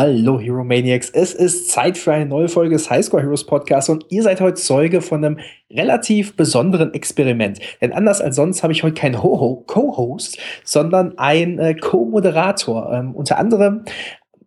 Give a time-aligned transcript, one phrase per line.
[0.00, 4.06] Hallo Hero Maniacs, es ist Zeit für eine neue Folge des Highscore Heroes Podcast und
[4.10, 5.40] ihr seid heute Zeuge von einem
[5.72, 7.58] relativ besonderen Experiment.
[7.80, 12.92] Denn anders als sonst habe ich heute keinen Co-Host, sondern einen äh, Co-Moderator.
[12.92, 13.86] Ähm, unter anderem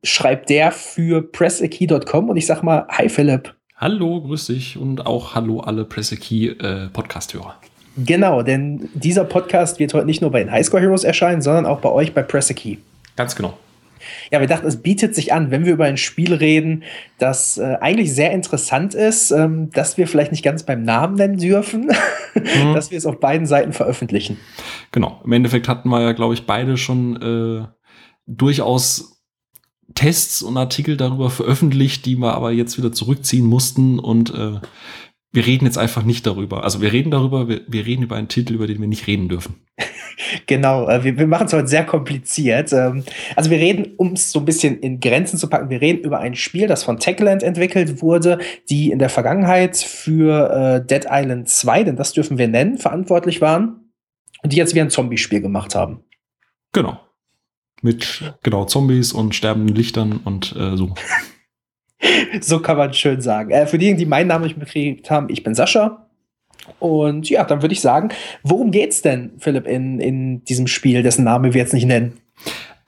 [0.04, 3.54] schreibt der für pressekey.com und ich sag mal, hi Philipp.
[3.76, 7.56] Hallo, grüß dich und auch hallo alle Pressekey äh, Podcast-Hörer.
[7.98, 11.82] Genau, denn dieser Podcast wird heute nicht nur bei den Highscore Heroes erscheinen, sondern auch
[11.82, 12.78] bei euch bei Pressekey.
[13.18, 13.58] Ganz genau.
[14.32, 16.84] Ja, wir dachten, es bietet sich an, wenn wir über ein Spiel reden,
[17.18, 21.38] das äh, eigentlich sehr interessant ist, ähm, dass wir vielleicht nicht ganz beim Namen nennen
[21.38, 21.92] dürfen,
[22.36, 22.74] mhm.
[22.74, 24.38] dass wir es auf beiden Seiten veröffentlichen.
[24.92, 25.22] Genau.
[25.24, 27.68] Im Endeffekt hatten wir ja, glaube ich, beide schon äh,
[28.28, 29.22] durchaus
[29.94, 34.60] Tests und Artikel darüber veröffentlicht, die wir aber jetzt wieder zurückziehen mussten und äh,
[35.34, 36.64] wir reden jetzt einfach nicht darüber.
[36.64, 39.30] Also wir reden darüber, wir, wir reden über einen Titel, über den wir nicht reden
[39.30, 39.56] dürfen.
[40.46, 42.74] genau, äh, wir, wir machen es heute sehr kompliziert.
[42.74, 46.04] Ähm, also wir reden, um es so ein bisschen in Grenzen zu packen, wir reden
[46.04, 51.06] über ein Spiel, das von Techland entwickelt wurde, die in der Vergangenheit für äh, Dead
[51.10, 53.92] Island 2, denn das dürfen wir nennen, verantwortlich waren
[54.44, 56.04] und die jetzt wie ein Zombie-Spiel gemacht haben.
[56.74, 57.00] Genau.
[57.82, 60.94] Mit genau Zombies und sterbenden Lichtern und äh, so.
[62.42, 63.52] so kann man schön sagen.
[63.52, 66.08] Äh, für diejenigen, die meinen Namen nicht gekriegt haben, ich bin Sascha.
[66.80, 68.10] Und ja, dann würde ich sagen,
[68.44, 72.14] worum geht's denn, Philipp, in, in diesem Spiel, dessen Name wir jetzt nicht nennen?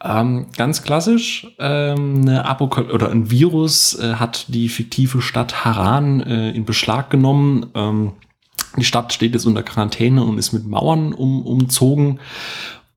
[0.03, 6.19] Ähm, ganz klassisch, ähm, eine Apokal oder ein Virus äh, hat die fiktive Stadt Haran
[6.21, 7.67] äh, in Beschlag genommen.
[7.73, 8.13] Ähm,
[8.77, 12.19] die Stadt steht jetzt unter Quarantäne und ist mit Mauern um, umzogen.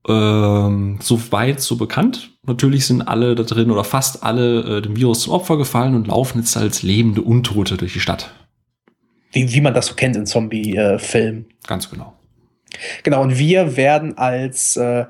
[0.08, 2.30] Ähm, so weit, so bekannt.
[2.44, 6.06] Natürlich sind alle da drin oder fast alle äh, dem Virus zum Opfer gefallen und
[6.06, 8.32] laufen jetzt als lebende Untote durch die Stadt.
[9.32, 11.46] Wie, wie man das so kennt in Zombie-Filmen.
[11.66, 12.14] Ganz genau.
[13.02, 15.06] Genau, und wir werden als, äh,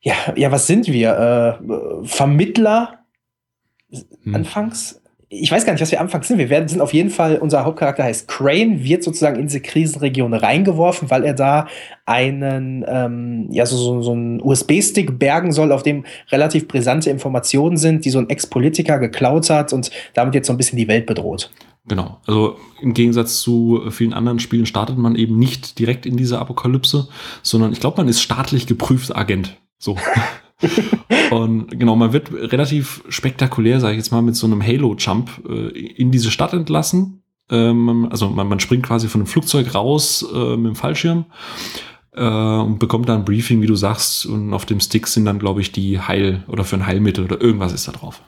[0.00, 1.60] ja, ja, was sind wir?
[1.62, 3.04] Äh, Vermittler
[4.22, 4.34] hm.
[4.34, 5.01] anfangs?
[5.34, 6.36] Ich weiß gar nicht, was wir anfangs sind.
[6.36, 10.34] Wir werden, sind auf jeden Fall, unser Hauptcharakter heißt Crane, wird sozusagen in diese Krisenregion
[10.34, 11.68] reingeworfen, weil er da
[12.04, 17.78] einen, ähm, ja, so, so, so einen USB-Stick bergen soll, auf dem relativ brisante Informationen
[17.78, 21.06] sind, die so ein Ex-Politiker geklaut hat und damit jetzt so ein bisschen die Welt
[21.06, 21.50] bedroht.
[21.88, 22.20] Genau.
[22.26, 27.08] Also im Gegensatz zu vielen anderen Spielen startet man eben nicht direkt in dieser Apokalypse,
[27.42, 29.56] sondern ich glaube, man ist staatlich geprüfter Agent.
[29.78, 29.96] So.
[31.32, 35.68] und genau, man wird relativ spektakulär, sage ich jetzt mal, mit so einem Halo-Jump äh,
[35.78, 37.22] in diese Stadt entlassen.
[37.50, 41.26] Ähm, also man, man, springt quasi von einem Flugzeug raus äh, mit dem Fallschirm
[42.12, 45.38] äh, und bekommt dann ein Briefing, wie du sagst, und auf dem Stick sind dann,
[45.38, 48.22] glaube ich, die Heil- oder für ein Heilmittel oder irgendwas ist da drauf.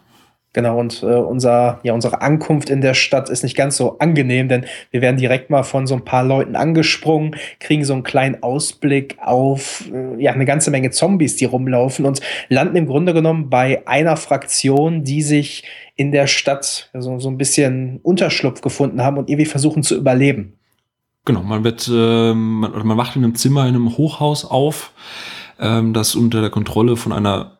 [0.54, 4.48] Genau, und äh, unser, ja, unsere Ankunft in der Stadt ist nicht ganz so angenehm,
[4.48, 8.40] denn wir werden direkt mal von so ein paar Leuten angesprungen, kriegen so einen kleinen
[8.40, 13.50] Ausblick auf äh, ja, eine ganze Menge Zombies, die rumlaufen und landen im Grunde genommen
[13.50, 15.64] bei einer Fraktion, die sich
[15.96, 20.54] in der Stadt so, so ein bisschen Unterschlupf gefunden haben und irgendwie versuchen zu überleben.
[21.24, 24.92] Genau, man wird, äh, man, man wacht in einem Zimmer in einem Hochhaus auf,
[25.58, 27.58] ähm, das unter der Kontrolle von einer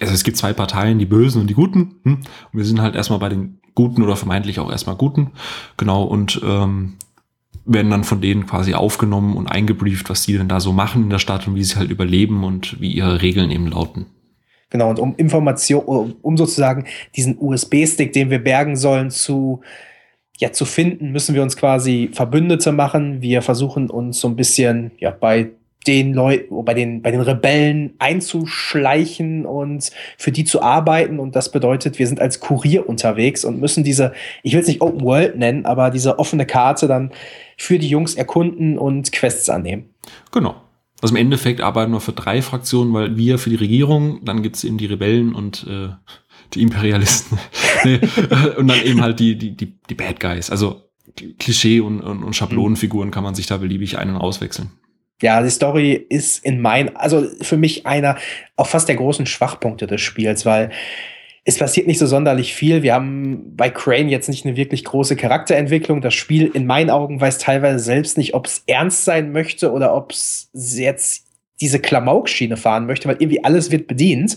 [0.00, 1.96] also es gibt zwei Parteien, die Bösen und die Guten.
[2.04, 2.14] Hm?
[2.14, 5.32] Und wir sind halt erstmal bei den Guten oder vermeintlich auch erstmal Guten.
[5.76, 6.94] Genau, und ähm,
[7.64, 11.10] werden dann von denen quasi aufgenommen und eingebrieft, was die denn da so machen in
[11.10, 14.06] der Stadt und wie sie halt überleben und wie ihre Regeln eben lauten.
[14.70, 19.60] Genau, und um Information, um sozusagen diesen USB-Stick, den wir bergen sollen, zu,
[20.38, 23.22] ja, zu finden, müssen wir uns quasi Verbündete machen.
[23.22, 25.52] Wir versuchen uns so ein bisschen ja, bei
[25.86, 31.18] den Leuten, bei den, bei den Rebellen einzuschleichen und für die zu arbeiten.
[31.18, 34.12] Und das bedeutet, wir sind als Kurier unterwegs und müssen diese,
[34.42, 37.10] ich will es nicht Open World nennen, aber diese offene Karte dann
[37.56, 39.90] für die Jungs erkunden und Quests annehmen.
[40.32, 40.56] Genau.
[41.02, 44.56] Also im Endeffekt arbeiten wir für drei Fraktionen, weil wir für die Regierung, dann gibt
[44.56, 45.90] es eben die Rebellen und äh,
[46.54, 47.38] die Imperialisten.
[48.56, 50.50] und dann eben halt die, die, die, die Bad Guys.
[50.50, 50.82] Also
[51.38, 54.70] Klischee und, und, und Schablonenfiguren kann man sich da beliebig ein- und auswechseln.
[55.24, 58.18] Ja, die Story ist in mein, also für mich einer
[58.56, 60.68] auch fast der großen Schwachpunkte des Spiels, weil
[61.46, 62.82] es passiert nicht so sonderlich viel.
[62.82, 66.02] Wir haben bei Crane jetzt nicht eine wirklich große Charakterentwicklung.
[66.02, 69.96] Das Spiel in meinen Augen weiß teilweise selbst nicht, ob es ernst sein möchte oder
[69.96, 71.24] ob es jetzt
[71.58, 74.36] diese Klamaukschiene fahren möchte, weil irgendwie alles wird bedient.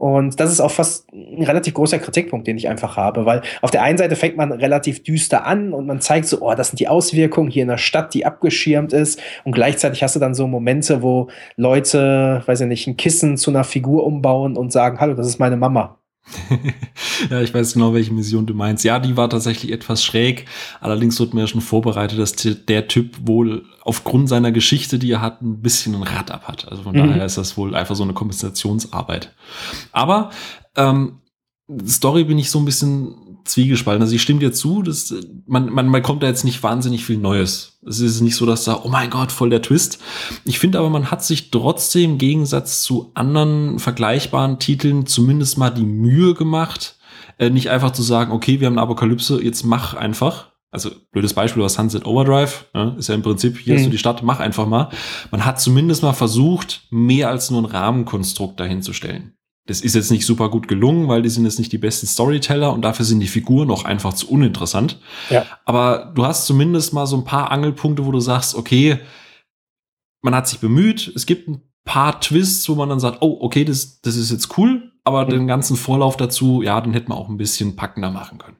[0.00, 3.70] Und das ist auch fast ein relativ großer Kritikpunkt, den ich einfach habe, weil auf
[3.70, 6.80] der einen Seite fängt man relativ düster an und man zeigt so, oh, das sind
[6.80, 9.20] die Auswirkungen hier in der Stadt, die abgeschirmt ist.
[9.44, 13.50] Und gleichzeitig hast du dann so Momente, wo Leute, weiß ich nicht, ein Kissen zu
[13.50, 15.99] einer Figur umbauen und sagen, hallo, das ist meine Mama.
[17.30, 18.84] ja, ich weiß genau, welche Mission du meinst.
[18.84, 20.46] Ja, die war tatsächlich etwas schräg.
[20.80, 25.20] Allerdings wird mir ja schon vorbereitet, dass der Typ wohl aufgrund seiner Geschichte, die er
[25.20, 26.68] hat, ein bisschen ein Rad ab hat.
[26.68, 27.08] Also von mhm.
[27.08, 29.34] daher ist das wohl einfach so eine Kompensationsarbeit.
[29.92, 30.30] Aber
[30.76, 31.20] ähm,
[31.86, 34.02] Story bin ich so ein bisschen zwiegespalten.
[34.02, 35.14] Also ich stimme dir zu, dass
[35.46, 37.78] man, man, man kommt da jetzt nicht wahnsinnig viel Neues.
[37.86, 39.98] Es ist nicht so, dass da, oh mein Gott, voll der Twist.
[40.44, 45.70] Ich finde aber, man hat sich trotzdem im Gegensatz zu anderen vergleichbaren Titeln zumindest mal
[45.70, 46.98] die Mühe gemacht,
[47.38, 50.50] äh, nicht einfach zu sagen, okay, wir haben eine Apokalypse, jetzt mach einfach.
[50.72, 52.94] Also blödes Beispiel war Sunset Overdrive, ne?
[52.96, 53.78] ist ja im Prinzip, hier mhm.
[53.78, 54.90] hast du die Stadt, mach einfach mal.
[55.30, 59.34] Man hat zumindest mal versucht, mehr als nur ein Rahmenkonstrukt dahinzustellen.
[59.66, 62.72] Das ist jetzt nicht super gut gelungen, weil die sind jetzt nicht die besten Storyteller
[62.72, 64.98] und dafür sind die Figuren auch einfach zu uninteressant.
[65.28, 65.46] Ja.
[65.64, 68.98] Aber du hast zumindest mal so ein paar Angelpunkte, wo du sagst, okay,
[70.22, 73.64] man hat sich bemüht, es gibt ein paar Twists, wo man dann sagt, oh, okay,
[73.64, 75.30] das, das ist jetzt cool, aber mhm.
[75.30, 78.56] den ganzen Vorlauf dazu, ja, den hätte man auch ein bisschen packender machen können.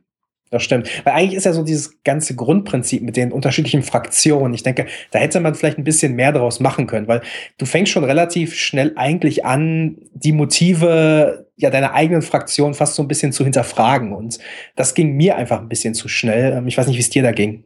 [0.50, 0.90] Das stimmt.
[1.04, 4.52] Weil eigentlich ist ja so dieses ganze Grundprinzip mit den unterschiedlichen Fraktionen.
[4.52, 7.22] Ich denke, da hätte man vielleicht ein bisschen mehr daraus machen können, weil
[7.58, 13.02] du fängst schon relativ schnell eigentlich an, die Motive ja deiner eigenen Fraktion fast so
[13.02, 14.12] ein bisschen zu hinterfragen.
[14.12, 14.40] Und
[14.74, 16.52] das ging mir einfach ein bisschen zu schnell.
[16.52, 17.64] Ähm, ich weiß nicht, wie es dir da ging.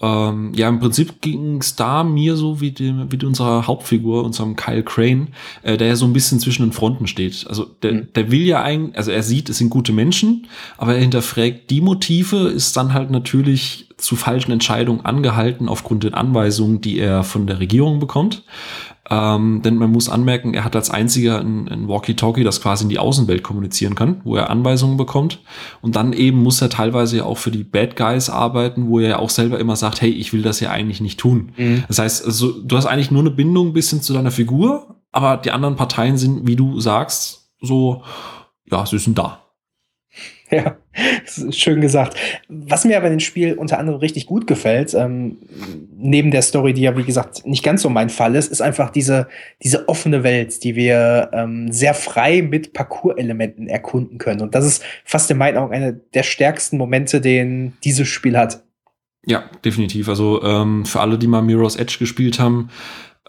[0.00, 4.56] Ähm, ja, im Prinzip ging es da mir so wie, dem, wie unserer Hauptfigur, unserem
[4.56, 5.28] Kyle Crane,
[5.62, 7.46] äh, der ja so ein bisschen zwischen den Fronten steht.
[7.48, 8.08] Also der, mhm.
[8.14, 10.48] der will ja eigentlich, also er sieht, es sind gute Menschen,
[10.78, 16.14] aber er hinterfragt die Motive, ist dann halt natürlich zu falschen Entscheidungen angehalten aufgrund der
[16.14, 18.42] Anweisungen, die er von der Regierung bekommt.
[19.10, 22.88] Ähm, denn man muss anmerken, er hat als einziger ein, ein Walkie-Talkie, das quasi in
[22.88, 25.40] die Außenwelt kommunizieren kann, wo er Anweisungen bekommt.
[25.82, 29.08] Und dann eben muss er teilweise ja auch für die Bad Guys arbeiten, wo er
[29.10, 31.52] ja auch selber immer sagt, hey, ich will das ja eigentlich nicht tun.
[31.56, 31.84] Mhm.
[31.86, 35.36] Das heißt, also, du hast eigentlich nur eine Bindung ein bisschen zu deiner Figur, aber
[35.36, 38.02] die anderen Parteien sind, wie du sagst, so,
[38.70, 39.43] ja, sie sind da.
[40.54, 40.76] Ja,
[41.50, 42.16] schön gesagt.
[42.48, 45.38] Was mir aber in dem Spiel unter anderem richtig gut gefällt, ähm,
[45.96, 48.90] neben der Story, die ja wie gesagt nicht ganz so mein Fall ist, ist einfach
[48.90, 49.26] diese,
[49.64, 54.42] diese offene Welt, die wir ähm, sehr frei mit Parcours-Elementen erkunden können.
[54.42, 58.62] Und das ist fast in meinen Augen einer der stärksten Momente, den dieses Spiel hat.
[59.26, 60.08] Ja, definitiv.
[60.08, 62.70] Also ähm, für alle, die mal Mirror's Edge gespielt haben,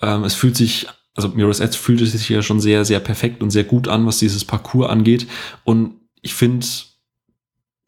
[0.01, 3.50] ähm, es fühlt sich also Mirror's Edge fühlt sich ja schon sehr, sehr perfekt und
[3.50, 5.27] sehr gut an, was dieses Parcours angeht.
[5.63, 6.66] Und ich finde,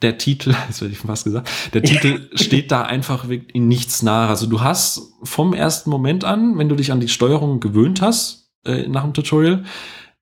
[0.02, 4.30] der Titel, das hätte ich fast gesagt, der Titel steht da einfach in nichts nach.
[4.30, 8.52] Also du hast vom ersten Moment an, wenn du dich an die Steuerung gewöhnt hast,
[8.66, 9.64] äh, nach dem Tutorial,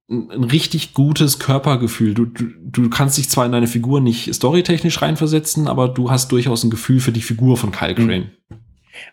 [0.09, 2.13] ein, ein richtig gutes Körpergefühl.
[2.13, 6.31] Du, du, du kannst dich zwar in deine Figur nicht storytechnisch reinversetzen, aber du hast
[6.31, 8.07] durchaus ein Gefühl für die Figur von Kyle mhm.
[8.07, 8.31] Crane.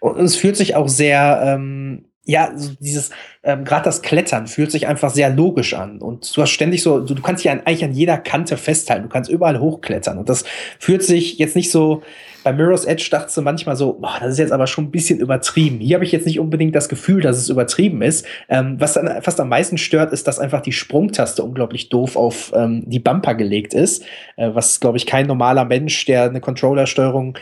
[0.00, 3.10] Und es fühlt sich auch sehr ähm, ja, so dieses,
[3.42, 5.98] ähm, gerade das Klettern fühlt sich einfach sehr logisch an.
[5.98, 9.04] Und du hast ständig so, du, du kannst dich an, eigentlich an jeder Kante festhalten,
[9.04, 10.18] du kannst überall hochklettern.
[10.18, 10.44] Und das
[10.78, 12.02] fühlt sich jetzt nicht so,
[12.44, 15.18] bei Mirror's Edge dachte du manchmal so, boah, das ist jetzt aber schon ein bisschen
[15.18, 15.78] übertrieben.
[15.80, 18.26] Hier habe ich jetzt nicht unbedingt das Gefühl, dass es übertrieben ist.
[18.48, 22.52] Ähm, was dann fast am meisten stört, ist, dass einfach die Sprungtaste unglaublich doof auf
[22.54, 24.04] ähm, die Bumper gelegt ist.
[24.36, 27.36] Äh, was, glaube ich, kein normaler Mensch, der eine Controllersteuerung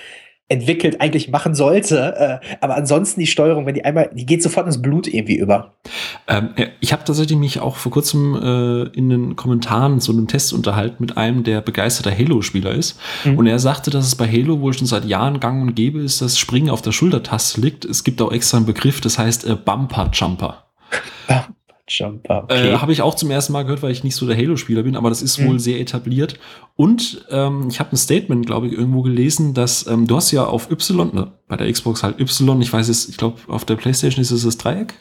[0.51, 2.41] entwickelt eigentlich machen sollte.
[2.43, 5.77] Äh, aber ansonsten die Steuerung, wenn die einmal, die geht sofort ins Blut irgendwie über.
[6.29, 6.51] Ähm,
[6.81, 10.97] ich habe tatsächlich mich auch vor kurzem äh, in den Kommentaren zu einem Test unterhalten
[10.99, 12.99] mit einem, der begeisterter Halo-Spieler ist.
[13.25, 13.39] Mhm.
[13.39, 16.21] Und er sagte, dass es bei Halo wohl schon seit Jahren gang und gäbe ist,
[16.21, 17.85] dass Springen auf der Schultertaste liegt.
[17.85, 20.65] Es gibt auch extra einen Begriff, das heißt äh, Bumper Jumper.
[21.91, 22.45] Jumper.
[22.45, 22.71] Okay.
[22.71, 24.97] Äh, Habe ich auch zum ersten Mal gehört, weil ich nicht so der Halo-Spieler bin,
[24.97, 25.49] aber das ist mhm.
[25.49, 26.39] wohl sehr etabliert.
[26.77, 30.45] Und ähm, ich habe ein Statement, glaube ich, irgendwo gelesen, dass ähm, du hast ja
[30.45, 33.77] auf Y, ne, bei der Xbox halt Y, ich weiß es, ich glaube, auf der
[33.77, 34.95] PlayStation ist es das Dreieck.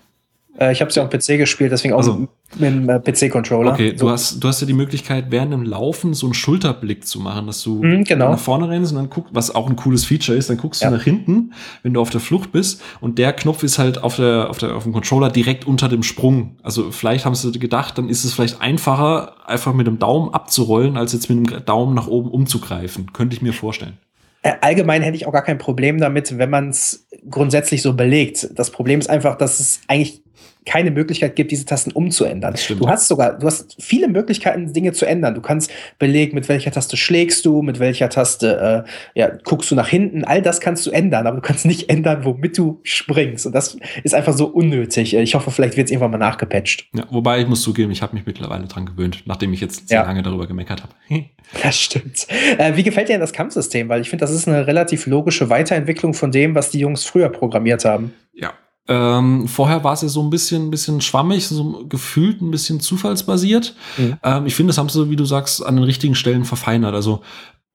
[0.60, 3.72] Äh, ich habe es ja auf PC gespielt, deswegen auch also, mit dem äh, PC-Controller.
[3.72, 4.06] Okay, so.
[4.06, 7.48] du, hast, du hast ja die Möglichkeit, während dem Laufen so einen Schulterblick zu machen,
[7.48, 8.32] dass du mm, genau.
[8.32, 10.89] nach vorne rennst und dann guckst, was auch ein cooles Feature ist, dann guckst ja.
[10.89, 14.18] du nach hinten, wenn du auf der Flucht bist und der Knopf ist halt auf,
[14.18, 16.58] der, auf, der, auf dem Controller direkt unter dem Sprung.
[16.62, 20.98] Also vielleicht haben sie gedacht, dann ist es vielleicht einfacher, einfach mit dem Daumen abzurollen,
[20.98, 23.13] als jetzt mit dem Daumen nach oben umzugreifen.
[23.13, 23.98] Könnte ich mir vorstellen.
[24.42, 28.50] Äh, allgemein hätte ich auch gar kein Problem damit, wenn man es grundsätzlich so belegt.
[28.54, 30.24] Das Problem ist einfach, dass es eigentlich
[30.70, 32.54] keine Möglichkeit gibt, diese Tasten umzuändern.
[32.78, 35.34] Du hast sogar, du hast viele Möglichkeiten, Dinge zu ändern.
[35.34, 38.86] Du kannst belegen, mit welcher Taste schlägst du, mit welcher Taste
[39.16, 40.24] äh, ja, guckst du nach hinten.
[40.24, 43.48] All das kannst du ändern, aber du kannst nicht ändern, womit du springst.
[43.48, 45.16] Und das ist einfach so unnötig.
[45.16, 46.88] Ich hoffe, vielleicht wird es irgendwann mal nachgepatcht.
[46.96, 50.02] Ja, wobei ich muss zugeben, ich habe mich mittlerweile dran gewöhnt, nachdem ich jetzt sehr
[50.02, 50.06] ja.
[50.06, 50.94] lange darüber gemeckert habe.
[51.64, 52.28] das stimmt.
[52.60, 53.90] Äh, wie gefällt dir denn das Kampfsystem?
[53.90, 57.30] Weil ich finde, das ist eine relativ logische Weiterentwicklung von dem, was die Jungs früher
[57.30, 58.14] programmiert haben.
[58.36, 58.54] Ja,
[58.89, 62.79] ähm, vorher war es ja so ein bisschen, ein bisschen schwammig, so gefühlt ein bisschen
[62.79, 63.75] zufallsbasiert.
[63.98, 64.17] Mhm.
[64.24, 66.96] Ähm, ich finde, das haben sie, wie du sagst, an den richtigen Stellen verfeinert.
[66.96, 67.22] Also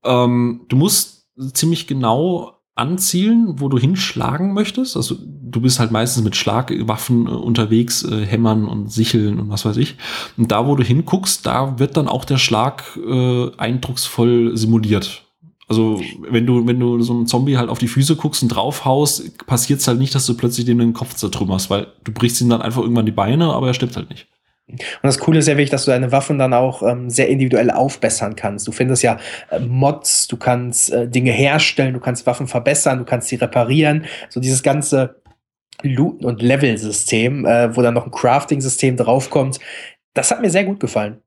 [0.04, 4.96] ähm, du musst ziemlich genau anzielen, wo du hinschlagen möchtest.
[4.96, 9.64] Also du bist halt meistens mit Schlagwaffen äh, unterwegs, äh, Hämmern und Sicheln und was
[9.64, 9.94] weiß ich.
[10.36, 15.23] Und da, wo du hinguckst, da wird dann auch der Schlag äh, eindrucksvoll simuliert.
[15.68, 19.46] Also wenn du, wenn du so einem Zombie halt auf die Füße guckst und draufhaust,
[19.46, 22.50] passiert es halt nicht, dass du plötzlich dem den Kopf zertrümmerst, weil du brichst ihm
[22.50, 24.26] dann einfach irgendwann die Beine, aber er stirbt halt nicht.
[24.66, 27.70] Und das Coole ist ja wirklich, dass du deine Waffen dann auch ähm, sehr individuell
[27.70, 28.66] aufbessern kannst.
[28.66, 29.18] Du findest ja
[29.50, 34.06] äh, Mods, du kannst äh, Dinge herstellen, du kannst Waffen verbessern, du kannst sie reparieren.
[34.30, 35.22] So dieses ganze
[35.82, 39.60] Looten- und Level-System, äh, wo dann noch ein Crafting-System draufkommt,
[40.14, 41.20] das hat mir sehr gut gefallen.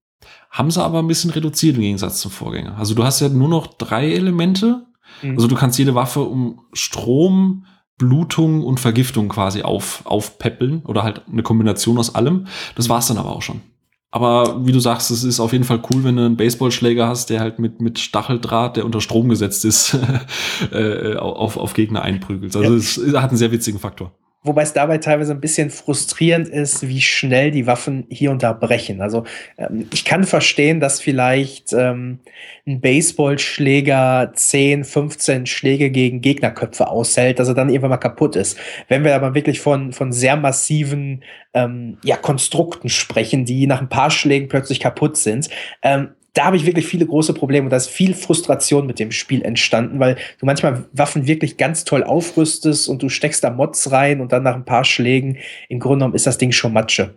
[0.49, 2.77] Haben sie aber ein bisschen reduziert im Gegensatz zum Vorgänger.
[2.77, 4.85] Also du hast ja nur noch drei Elemente.
[5.21, 5.31] Mhm.
[5.31, 7.65] Also du kannst jede Waffe um Strom,
[7.97, 12.47] Blutung und Vergiftung quasi auf, aufpäppeln oder halt eine Kombination aus allem.
[12.75, 13.61] Das war's dann aber auch schon.
[14.09, 17.29] Aber wie du sagst, es ist auf jeden Fall cool, wenn du einen Baseballschläger hast,
[17.29, 19.97] der halt mit, mit Stacheldraht, der unter Strom gesetzt ist,
[20.71, 22.55] äh, auf, auf Gegner einprügelt.
[22.55, 22.77] Also ja.
[22.77, 24.13] es hat einen sehr witzigen Faktor.
[24.43, 28.53] Wobei es dabei teilweise ein bisschen frustrierend ist, wie schnell die Waffen hier und da
[28.53, 29.01] brechen.
[29.01, 29.25] Also
[29.57, 32.19] ähm, ich kann verstehen, dass vielleicht ähm,
[32.65, 38.57] ein Baseballschläger 10, 15 Schläge gegen Gegnerköpfe aushält, dass er dann irgendwann mal kaputt ist.
[38.87, 43.89] Wenn wir aber wirklich von, von sehr massiven ähm, ja, Konstrukten sprechen, die nach ein
[43.89, 45.49] paar Schlägen plötzlich kaputt sind,
[45.81, 49.11] ähm, da habe ich wirklich viele große Probleme und da ist viel Frustration mit dem
[49.11, 53.91] Spiel entstanden, weil du manchmal Waffen wirklich ganz toll aufrüstest und du steckst da Mods
[53.91, 57.15] rein und dann nach ein paar Schlägen, im Grunde genommen ist das Ding schon Matsche.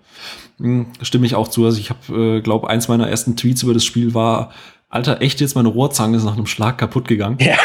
[0.59, 1.67] Hm, stimme ich auch zu.
[1.67, 4.53] Also ich habe, äh, glaube eins meiner ersten Tweets über das Spiel war,
[4.89, 7.39] Alter, echt jetzt meine Rohrzange ist nach einem Schlag kaputt gegangen.
[7.41, 7.57] Ja.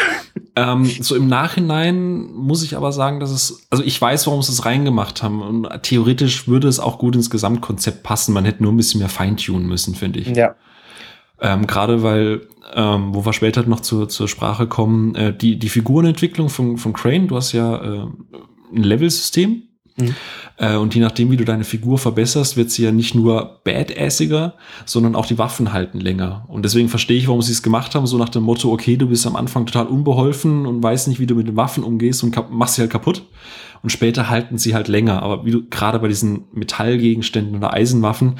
[0.54, 4.52] Ähm, so im Nachhinein muss ich aber sagen, dass es, also ich weiß, warum sie
[4.52, 8.32] es reingemacht haben und theoretisch würde es auch gut ins Gesamtkonzept passen.
[8.32, 10.28] Man hätte nur ein bisschen mehr feintunen müssen, finde ich.
[10.28, 10.54] Ja.
[11.40, 15.68] Ähm, Gerade weil, ähm, wo wir später noch zur, zur Sprache kommen, äh, die, die
[15.68, 18.06] Figurenentwicklung von, von Crane, du hast ja äh,
[18.74, 19.62] ein Level-System.
[19.98, 20.14] Mhm.
[20.58, 24.54] Äh, und je nachdem, wie du deine Figur verbesserst, wird sie ja nicht nur badassiger,
[24.84, 26.44] sondern auch die Waffen halten länger.
[26.48, 29.08] Und deswegen verstehe ich, warum sie es gemacht haben, so nach dem Motto, okay, du
[29.08, 32.36] bist am Anfang total unbeholfen und weißt nicht, wie du mit den Waffen umgehst und
[32.50, 33.24] machst sie halt kaputt.
[33.82, 35.22] Und später halten sie halt länger.
[35.22, 38.38] Aber wie du gerade bei diesen Metallgegenständen oder Eisenwaffen,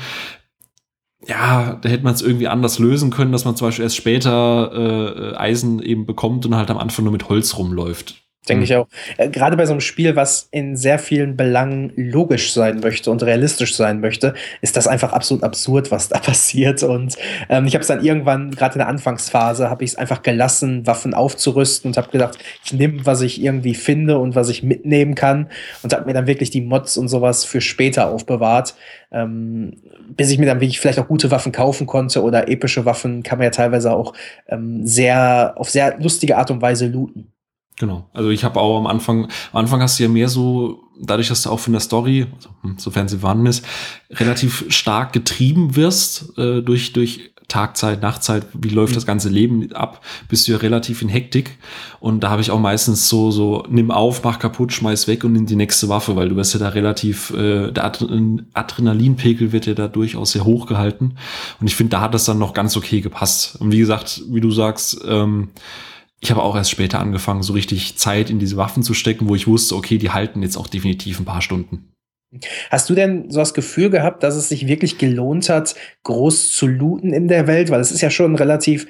[1.25, 5.32] ja, da hätte man es irgendwie anders lösen können, dass man zum Beispiel erst später
[5.32, 8.25] äh, Eisen eben bekommt und halt am Anfang nur mit Holz rumläuft.
[8.49, 8.65] Denke mhm.
[8.65, 8.88] ich auch.
[9.17, 13.23] Äh, Gerade bei so einem Spiel, was in sehr vielen Belangen logisch sein möchte und
[13.23, 16.83] realistisch sein möchte, ist das einfach absolut absurd, was da passiert.
[16.83, 17.17] Und
[17.49, 20.87] ähm, ich habe es dann irgendwann, gerade in der Anfangsphase, habe ich es einfach gelassen,
[20.87, 25.15] Waffen aufzurüsten und habe gedacht, ich nehme, was ich irgendwie finde und was ich mitnehmen
[25.15, 25.49] kann.
[25.83, 28.75] Und habe mir dann wirklich die Mods und sowas für später aufbewahrt.
[29.11, 29.76] Ähm,
[30.09, 33.38] bis ich mir dann wirklich vielleicht auch gute Waffen kaufen konnte oder epische Waffen kann
[33.38, 34.12] man ja teilweise auch
[34.49, 37.33] ähm, sehr auf sehr lustige Art und Weise looten.
[37.78, 38.09] Genau.
[38.12, 41.42] Also ich habe auch am Anfang, am Anfang hast du ja mehr so, dadurch, dass
[41.42, 43.64] du auch von der Story, also, hm, sofern sie vorhanden ist,
[44.11, 48.97] relativ stark getrieben wirst äh, durch, durch Tagzeit, Nachtzeit, wie läuft mhm.
[48.97, 51.59] das ganze Leben ab, bist du ja relativ in Hektik.
[52.00, 55.33] Und da habe ich auch meistens so, so, nimm auf, mach kaputt, schmeiß weg und
[55.35, 57.92] nimm die nächste Waffe, weil du wirst ja da relativ, äh, der
[58.54, 61.16] Adrenalinpegel wird ja da durchaus sehr hoch gehalten.
[61.61, 63.56] Und ich finde, da hat das dann noch ganz okay gepasst.
[63.61, 65.50] Und wie gesagt, wie du sagst, ähm,
[66.20, 69.35] ich habe auch erst später angefangen, so richtig Zeit in diese Waffen zu stecken, wo
[69.35, 71.92] ich wusste, okay, die halten jetzt auch definitiv ein paar Stunden.
[72.70, 76.66] Hast du denn so das Gefühl gehabt, dass es sich wirklich gelohnt hat, groß zu
[76.66, 77.70] looten in der Welt?
[77.70, 78.87] Weil es ist ja schon ein relativ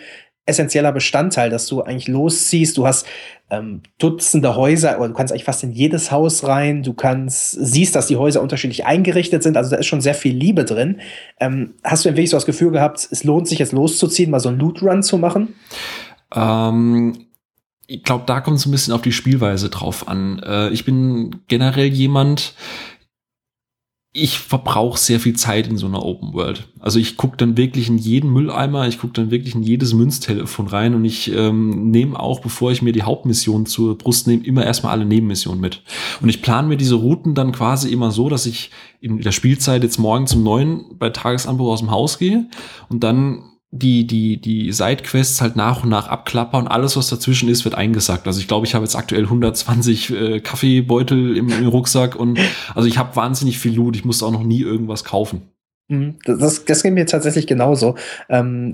[0.47, 2.78] essentieller Bestandteil, dass du eigentlich losziehst.
[2.78, 3.06] Du hast
[3.50, 6.83] ähm, Dutzende Häuser, oder du kannst eigentlich fast in jedes Haus rein.
[6.83, 9.56] Du kannst, siehst, dass die Häuser unterschiedlich eingerichtet sind.
[9.56, 11.00] Also da ist schon sehr viel Liebe drin.
[11.40, 14.40] Ähm, hast du denn wirklich so das Gefühl gehabt, es lohnt sich jetzt loszuziehen, mal
[14.40, 15.54] so einen Loot-Run zu machen?
[16.35, 17.26] Ähm,
[17.87, 20.40] ich glaube, da kommt es ein bisschen auf die Spielweise drauf an.
[20.40, 22.54] Äh, ich bin generell jemand,
[24.16, 26.68] ich verbrauche sehr viel Zeit in so einer Open World.
[26.80, 30.68] Also ich gucke dann wirklich in jeden Mülleimer, ich gucke dann wirklich in jedes Münztelefon
[30.68, 34.64] rein und ich ähm, nehme auch, bevor ich mir die Hauptmission zur Brust nehme, immer
[34.64, 35.83] erstmal alle Nebenmissionen mit.
[36.23, 39.83] Und ich plane mir diese Routen dann quasi immer so, dass ich in der Spielzeit
[39.83, 42.49] jetzt morgen zum neuen bei Tagesanbruch aus dem Haus gehe
[42.88, 43.42] und dann
[43.78, 47.75] die, die, die Sidequests halt nach und nach abklapper und alles, was dazwischen ist, wird
[47.75, 48.26] eingesackt.
[48.26, 52.38] Also ich glaube, ich habe jetzt aktuell 120 äh, Kaffeebeutel im, im, Rucksack und
[52.75, 53.97] also ich habe wahnsinnig viel Loot.
[53.97, 55.42] Ich musste auch noch nie irgendwas kaufen.
[55.88, 56.16] Mhm.
[56.25, 57.95] Das, das geht mir tatsächlich genauso.
[58.28, 58.73] Ähm,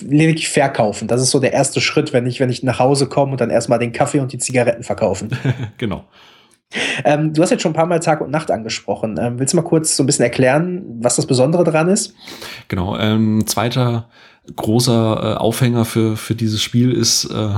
[0.00, 1.08] lediglich verkaufen.
[1.08, 3.50] Das ist so der erste Schritt, wenn ich, wenn ich nach Hause komme und dann
[3.50, 5.30] erstmal den Kaffee und die Zigaretten verkaufen.
[5.78, 6.04] genau.
[7.04, 9.18] Ähm, du hast jetzt schon ein paar Mal Tag und Nacht angesprochen.
[9.20, 12.14] Ähm, willst du mal kurz so ein bisschen erklären, was das Besondere daran ist?
[12.68, 12.96] Genau.
[12.98, 14.08] Ähm, zweiter
[14.56, 17.54] großer äh, Aufhänger für, für dieses Spiel ist, äh,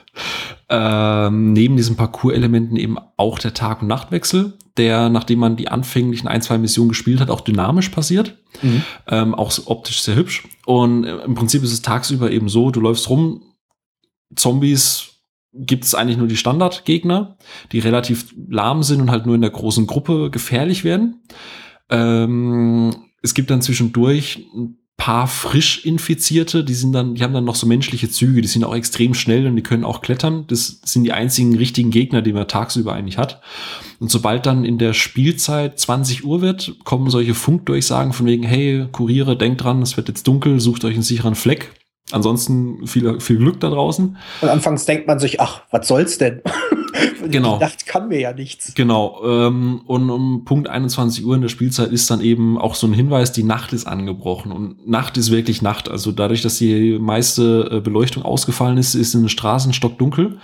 [0.68, 6.28] ähm, neben diesen Parcours-Elementen eben auch der Tag- und Nachtwechsel, der, nachdem man die anfänglichen
[6.28, 8.38] ein, zwei Missionen gespielt hat, auch dynamisch passiert.
[8.62, 8.82] Mhm.
[9.08, 10.48] Ähm, auch optisch sehr hübsch.
[10.64, 13.42] Und äh, im Prinzip ist es tagsüber eben so, du läufst rum,
[14.34, 15.11] Zombies
[15.52, 17.36] gibt es eigentlich nur die Standardgegner,
[17.72, 21.22] die relativ lahm sind und halt nur in der großen Gruppe gefährlich werden.
[21.90, 27.44] Ähm, es gibt dann zwischendurch ein paar frisch Infizierte, die sind dann, die haben dann
[27.44, 30.44] noch so menschliche Züge, die sind auch extrem schnell und die können auch klettern.
[30.46, 33.40] Das sind die einzigen richtigen Gegner, die man tagsüber eigentlich hat.
[33.98, 38.86] Und sobald dann in der Spielzeit 20 Uhr wird, kommen solche Funkdurchsagen von wegen, hey,
[38.92, 41.81] Kuriere, denkt dran, es wird jetzt dunkel, sucht euch einen sicheren Fleck.
[42.12, 44.16] Ansonsten viel, viel Glück da draußen.
[44.40, 46.42] Und anfangs denkt man sich, ach, was soll's denn?
[47.30, 47.58] genau.
[47.58, 48.74] Die Nacht kann mir ja nichts.
[48.74, 49.20] Genau.
[49.24, 52.92] Ähm, und um Punkt 21 Uhr in der Spielzeit ist dann eben auch so ein
[52.92, 54.52] Hinweis, die Nacht ist angebrochen.
[54.52, 55.88] Und Nacht ist wirklich Nacht.
[55.90, 60.38] Also dadurch, dass die meiste äh, Beleuchtung ausgefallen ist, ist in den Straßen stockdunkel.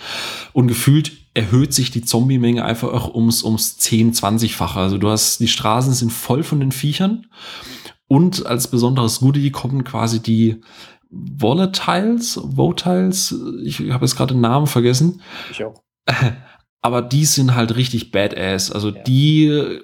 [0.53, 4.79] Und gefühlt erhöht sich die Zombie-Menge einfach auch ums, ums 10, 20-fache.
[4.79, 7.27] Also du hast, die Straßen sind voll von den Viechern.
[8.09, 10.63] Und als besonderes Goodie kommen quasi die
[11.11, 13.35] Volatiles, Votiles,
[13.65, 15.23] ich habe jetzt gerade den Namen vergessen.
[15.50, 15.83] Ich auch.
[16.81, 18.71] Aber die sind halt richtig badass.
[18.71, 19.03] Also ja.
[19.03, 19.81] die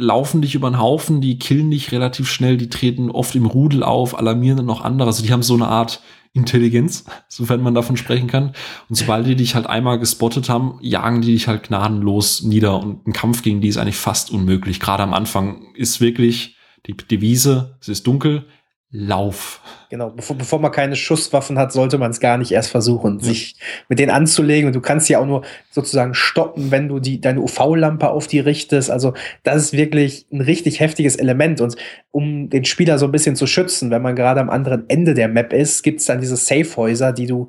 [0.00, 3.82] laufen dich über den Haufen, die killen dich relativ schnell, die treten oft im Rudel
[3.82, 5.08] auf, alarmieren dann noch andere.
[5.08, 6.02] Also die haben so eine Art
[6.32, 8.54] Intelligenz, sofern man davon sprechen kann.
[8.88, 12.80] Und sobald die dich halt einmal gespottet haben, jagen die dich halt gnadenlos nieder.
[12.80, 14.80] Und ein Kampf gegen die ist eigentlich fast unmöglich.
[14.80, 18.46] Gerade am Anfang ist wirklich die Devise, es ist dunkel,
[18.92, 19.60] Lauf.
[19.88, 23.24] Genau, bevor, bevor man keine Schusswaffen hat, sollte man es gar nicht erst versuchen, ja.
[23.24, 23.54] sich
[23.88, 24.66] mit denen anzulegen.
[24.66, 28.40] Und du kannst ja auch nur sozusagen stoppen, wenn du die, deine UV-Lampe auf die
[28.40, 28.90] richtest.
[28.90, 31.60] Also, das ist wirklich ein richtig heftiges Element.
[31.60, 31.76] Und
[32.10, 35.28] um den Spieler so ein bisschen zu schützen, wenn man gerade am anderen Ende der
[35.28, 37.48] Map ist, gibt es dann diese Safe-Häuser, die du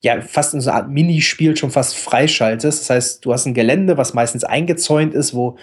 [0.00, 2.80] ja fast in so einer Art Minispiel schon fast freischaltest.
[2.80, 5.58] Das heißt, du hast ein Gelände, was meistens eingezäunt ist, wo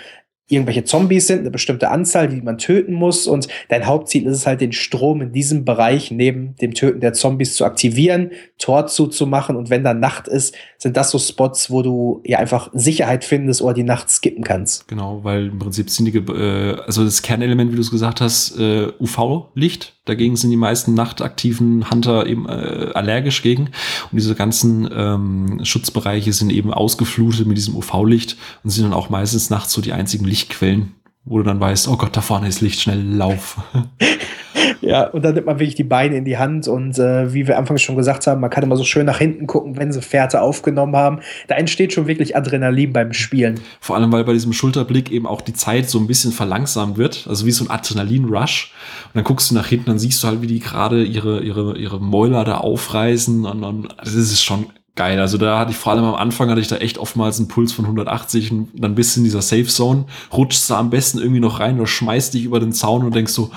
[0.47, 3.25] irgendwelche Zombies sind, eine bestimmte Anzahl, die man töten muss.
[3.25, 7.13] Und dein Hauptziel ist es halt, den Strom in diesem Bereich neben dem Töten der
[7.13, 9.55] Zombies zu aktivieren, Tor zuzumachen.
[9.55, 13.61] Und wenn dann Nacht ist, sind das so Spots, wo du ja einfach Sicherheit findest
[13.61, 14.87] oder die Nacht skippen kannst.
[14.87, 18.59] Genau, weil im Prinzip sind die, äh, also das Kernelement, wie du es gesagt hast,
[18.59, 19.94] äh, UV-Licht.
[20.05, 23.65] Dagegen sind die meisten nachtaktiven Hunter eben äh, allergisch gegen.
[24.11, 29.09] Und diese ganzen ähm, Schutzbereiche sind eben ausgeflutet mit diesem UV-Licht und sind dann auch
[29.09, 32.61] meistens nachts so die einzigen Lichtquellen, wo du dann weißt, oh Gott, da vorne ist
[32.61, 33.57] Licht, schnell lauf.
[34.81, 37.57] Ja, und dann nimmt man wirklich die Beine in die Hand und äh, wie wir
[37.57, 40.41] anfangs schon gesagt haben, man kann immer so schön nach hinten gucken, wenn sie Fährte
[40.41, 41.19] aufgenommen haben.
[41.47, 43.59] Da entsteht schon wirklich Adrenalin beim Spielen.
[43.79, 47.25] Vor allem, weil bei diesem Schulterblick eben auch die Zeit so ein bisschen verlangsamt wird,
[47.27, 48.73] also wie so ein Adrenalin-Rush.
[49.05, 51.77] Und dann guckst du nach hinten, dann siehst du halt, wie die gerade ihre, ihre,
[51.77, 55.19] ihre Mäuler da aufreißen und dann, das ist schon geil.
[55.19, 57.73] Also da hatte ich vor allem am Anfang hatte ich da echt oftmals einen Puls
[57.73, 61.41] von 180 und dann bist du in dieser Safe Zone, rutschst du am besten irgendwie
[61.41, 63.51] noch rein oder schmeißt dich über den Zaun und denkst so,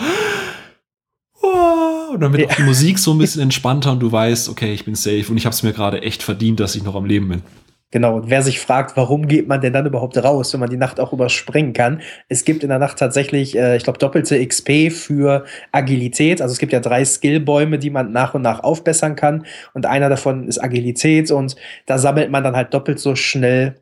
[2.12, 2.48] und dann wird ja.
[2.48, 5.36] auch die Musik so ein bisschen entspannter und du weißt, okay, ich bin safe und
[5.36, 7.42] ich habe es mir gerade echt verdient, dass ich noch am Leben bin.
[7.90, 10.76] Genau, und wer sich fragt, warum geht man denn dann überhaupt raus, wenn man die
[10.76, 12.02] Nacht auch überspringen kann?
[12.28, 16.42] Es gibt in der Nacht tatsächlich, äh, ich glaube, doppelte XP für Agilität.
[16.42, 19.46] Also es gibt ja drei Skillbäume, die man nach und nach aufbessern kann.
[19.72, 23.80] Und einer davon ist Agilität und da sammelt man dann halt doppelt so schnell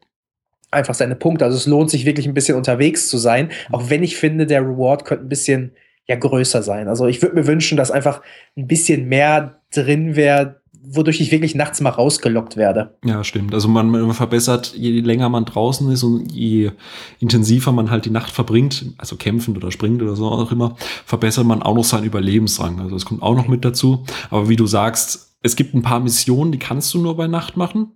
[0.70, 1.44] einfach seine Punkte.
[1.44, 3.50] Also es lohnt sich wirklich ein bisschen unterwegs zu sein.
[3.72, 5.72] Auch wenn ich finde, der Reward könnte ein bisschen
[6.08, 6.88] ja größer sein.
[6.88, 8.22] Also ich würde mir wünschen, dass einfach
[8.56, 12.96] ein bisschen mehr drin wäre, wodurch ich wirklich nachts mal rausgelockt werde.
[13.04, 13.54] Ja, stimmt.
[13.54, 16.70] Also man, man, verbessert, je länger man draußen ist und je
[17.18, 21.44] intensiver man halt die Nacht verbringt, also kämpfend oder springt oder so auch immer, verbessert
[21.44, 22.80] man auch noch seinen Überlebensrang.
[22.80, 24.04] Also das kommt auch noch mit dazu.
[24.30, 27.56] Aber wie du sagst, es gibt ein paar Missionen, die kannst du nur bei Nacht
[27.56, 27.92] machen.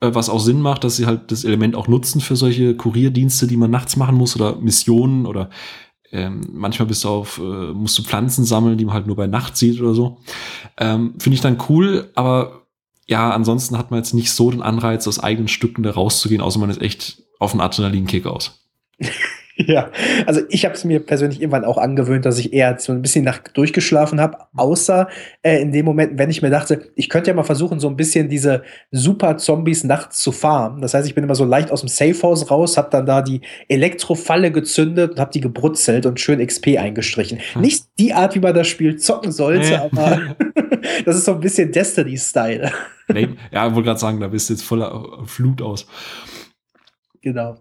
[0.00, 3.46] Äh, was auch Sinn macht, dass sie halt das Element auch nutzen für solche Kurierdienste,
[3.46, 5.48] die man nachts machen muss oder Missionen oder
[6.16, 9.26] ähm, manchmal bist du auf, äh, musst du Pflanzen sammeln, die man halt nur bei
[9.26, 10.18] Nacht sieht oder so.
[10.78, 12.62] Ähm, Finde ich dann cool, aber
[13.06, 16.58] ja, ansonsten hat man jetzt nicht so den Anreiz, aus eigenen Stücken da rauszugehen, außer
[16.58, 18.66] man ist echt auf einen Adrenalinkick aus.
[19.66, 19.90] Ja,
[20.26, 23.24] also ich habe es mir persönlich irgendwann auch angewöhnt, dass ich eher so ein bisschen
[23.24, 25.08] nach durchgeschlafen habe, außer
[25.42, 27.96] äh, in dem Moment, wenn ich mir dachte, ich könnte ja mal versuchen, so ein
[27.96, 30.82] bisschen diese Super-Zombies nachts zu farmen.
[30.82, 33.40] Das heißt, ich bin immer so leicht aus dem Safehouse raus, habe dann da die
[33.68, 37.38] Elektrofalle gezündet und habe die gebrutzelt und schön XP eingestrichen.
[37.54, 37.62] Hm.
[37.62, 39.88] Nicht die Art, wie man das Spiel zocken sollte, ja.
[39.90, 40.36] aber
[41.04, 42.72] das ist so ein bisschen Destiny-Style.
[43.08, 45.86] ja, ich wollte gerade sagen, da bist du jetzt voller Flut aus.
[47.22, 47.56] Genau.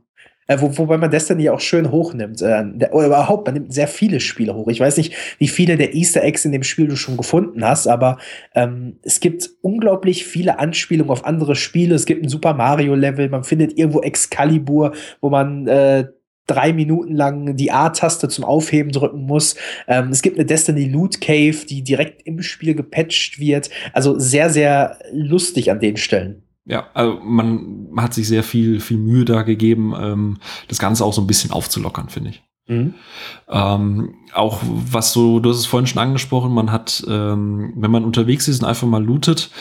[0.47, 2.41] Äh, wo, wobei man Destiny auch schön hochnimmt.
[2.41, 4.67] Äh, der, oder überhaupt, man nimmt sehr viele Spiele hoch.
[4.67, 7.87] Ich weiß nicht, wie viele der Easter Eggs in dem Spiel du schon gefunden hast,
[7.87, 8.17] aber
[8.53, 11.95] ähm, es gibt unglaublich viele Anspielungen auf andere Spiele.
[11.95, 16.05] Es gibt ein Super Mario-Level, man findet irgendwo Excalibur, wo man äh,
[16.47, 19.55] drei Minuten lang die A-Taste zum Aufheben drücken muss.
[19.87, 23.69] Ähm, es gibt eine Destiny Loot Cave, die direkt im Spiel gepatcht wird.
[23.93, 26.44] Also sehr, sehr lustig an den Stellen.
[26.65, 31.13] Ja, also man hat sich sehr viel, viel Mühe da gegeben, ähm, das Ganze auch
[31.13, 32.43] so ein bisschen aufzulockern, finde ich.
[32.67, 32.95] Mhm.
[33.47, 38.03] Ähm, auch was so, du hast es vorhin schon angesprochen, man hat, ähm, wenn man
[38.03, 39.51] unterwegs ist und einfach mal lootet,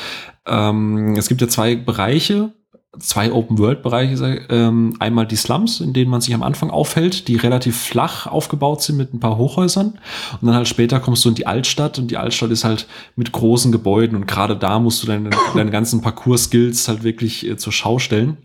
[0.46, 2.54] ähm, es gibt ja zwei Bereiche,
[2.98, 4.46] zwei Open-World-Bereiche.
[4.48, 8.82] Ähm, einmal die Slums, in denen man sich am Anfang aufhält, die relativ flach aufgebaut
[8.82, 9.98] sind mit ein paar Hochhäusern.
[10.40, 13.32] Und dann halt später kommst du in die Altstadt und die Altstadt ist halt mit
[13.32, 17.72] großen Gebäuden und gerade da musst du deine, deine ganzen Parcours-Skills halt wirklich äh, zur
[17.72, 18.36] Schau stellen.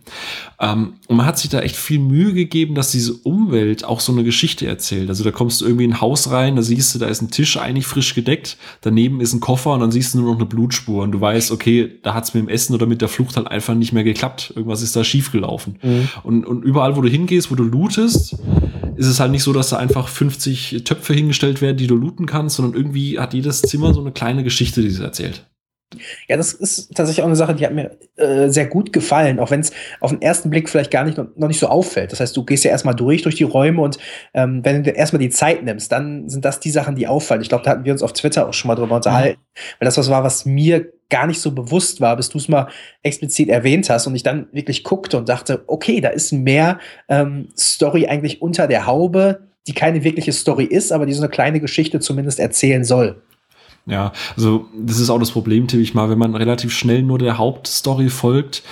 [0.60, 4.12] Ähm, und man hat sich da echt viel Mühe gegeben, dass diese Umwelt auch so
[4.12, 5.08] eine Geschichte erzählt.
[5.08, 7.30] Also da kommst du irgendwie in ein Haus rein, da siehst du, da ist ein
[7.30, 10.46] Tisch eigentlich frisch gedeckt, daneben ist ein Koffer und dann siehst du nur noch eine
[10.46, 13.36] Blutspur und du weißt, okay, da hat es mit dem Essen oder mit der Flucht
[13.36, 15.76] halt einfach nicht mehr geklappt Irgendwas ist da schiefgelaufen.
[15.82, 16.08] Mhm.
[16.22, 18.36] Und, und überall, wo du hingehst, wo du lootest,
[18.96, 22.26] ist es halt nicht so, dass da einfach 50 Töpfe hingestellt werden, die du looten
[22.26, 25.46] kannst, sondern irgendwie hat jedes Zimmer so eine kleine Geschichte, die es erzählt.
[26.28, 29.50] Ja, das ist tatsächlich auch eine Sache, die hat mir äh, sehr gut gefallen, auch
[29.50, 32.12] wenn es auf den ersten Blick vielleicht gar nicht noch, nicht so auffällt.
[32.12, 33.98] Das heißt, du gehst ja erstmal durch, durch die Räume und
[34.32, 37.42] ähm, wenn du dir erstmal die Zeit nimmst, dann sind das die Sachen, die auffallen.
[37.42, 39.60] Ich glaube, da hatten wir uns auf Twitter auch schon mal drüber unterhalten, mhm.
[39.80, 42.68] weil das was war, was mir gar nicht so bewusst war, bis du es mal
[43.02, 47.48] explizit erwähnt hast und ich dann wirklich guckte und dachte, okay, da ist mehr ähm,
[47.58, 51.58] Story eigentlich unter der Haube, die keine wirkliche Story ist, aber die so eine kleine
[51.60, 53.22] Geschichte zumindest erzählen soll.
[53.90, 57.18] Ja, also das ist auch das Problem, tippe ich mal, wenn man relativ schnell nur
[57.18, 58.62] der Hauptstory folgt,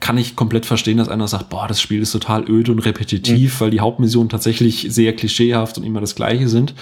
[0.00, 3.54] kann ich komplett verstehen, dass einer sagt, boah, das Spiel ist total öde und repetitiv,
[3.54, 3.64] mhm.
[3.64, 6.74] weil die Hauptmissionen tatsächlich sehr klischeehaft und immer das gleiche sind.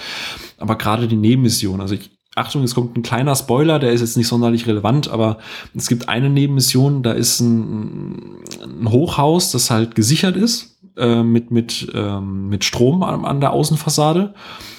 [0.57, 4.17] Aber gerade die Nebenmissionen, also ich, Achtung, es kommt ein kleiner Spoiler, der ist jetzt
[4.17, 5.37] nicht sonderlich relevant, aber
[5.73, 11.51] es gibt eine Nebenmission, da ist ein, ein Hochhaus, das halt gesichert ist, äh, mit,
[11.51, 14.33] mit, ähm, mit Strom an, an der Außenfassade.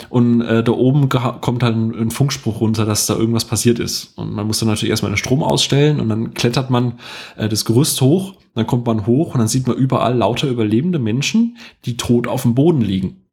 [0.08, 4.16] Und äh, da oben kommt halt ein, ein, Funkspruch runter, dass da irgendwas passiert ist.
[4.16, 6.94] Und man muss dann natürlich erstmal den Strom ausstellen und dann klettert man
[7.36, 10.98] äh, das Gerüst hoch, dann kommt man hoch und dann sieht man überall lauter überlebende
[10.98, 13.26] Menschen, die tot auf dem Boden liegen.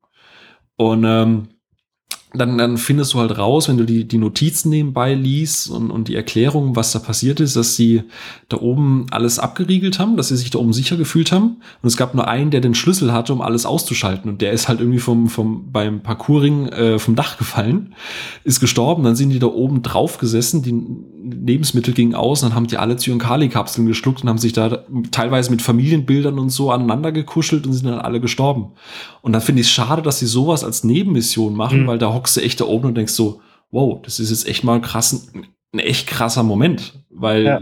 [0.76, 1.48] Und ähm,
[2.36, 6.08] dann, dann findest du halt raus, wenn du die, die Notizen nebenbei liest und, und
[6.08, 8.04] die Erklärung, was da passiert ist, dass sie
[8.50, 11.58] da oben alles abgeriegelt haben, dass sie sich da oben sicher gefühlt haben.
[11.82, 14.32] Und es gab nur einen, der den Schlüssel hatte, um alles auszuschalten.
[14.32, 17.94] Und der ist halt irgendwie vom, vom, beim Parkouring äh, vom Dach gefallen,
[18.44, 19.04] ist gestorben.
[19.04, 20.74] Dann sind die da oben drauf gesessen, die
[21.24, 25.62] Lebensmittel gingen aus, dann haben die alle Zyankali-Kapseln geschluckt und haben sich da teilweise mit
[25.62, 28.74] Familienbildern und so aneinander gekuschelt und sind dann alle gestorben.
[29.22, 31.88] Und da finde ich es schade, dass sie sowas als Nebenmission machen, mhm.
[31.88, 34.64] weil da hockst du echt da oben und denkst so, wow, das ist jetzt echt
[34.64, 35.32] mal krass,
[35.74, 37.60] ein echt krasser Moment, weil ja.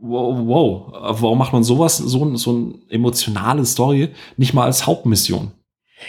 [0.00, 5.52] wow, wow, warum macht man sowas, so, so eine emotionale Story nicht mal als Hauptmission?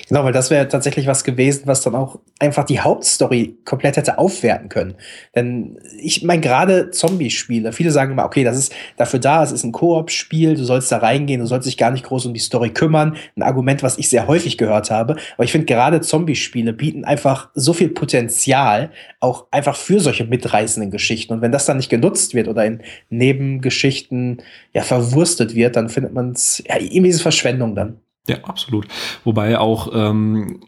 [0.09, 4.17] Genau, weil das wäre tatsächlich was gewesen, was dann auch einfach die Hauptstory komplett hätte
[4.17, 4.95] aufwerten können.
[5.33, 9.63] Denn ich meine, gerade Zombie-Spiele, viele sagen immer, okay, das ist dafür da, es ist
[9.63, 12.71] ein Koop-Spiel, du sollst da reingehen, du sollst dich gar nicht groß um die Story
[12.71, 13.15] kümmern.
[13.37, 15.15] Ein Argument, was ich sehr häufig gehört habe.
[15.35, 20.91] Aber ich finde, gerade Zombie-Spiele bieten einfach so viel Potenzial, auch einfach für solche mitreißenden
[20.91, 21.33] Geschichten.
[21.33, 24.41] Und wenn das dann nicht genutzt wird oder in Nebengeschichten
[24.73, 28.01] ja verwurstet wird, dann findet man es, ja, irgendwie es Verschwendung dann.
[28.29, 28.87] Ja, absolut.
[29.23, 30.59] Wobei auch, ähm,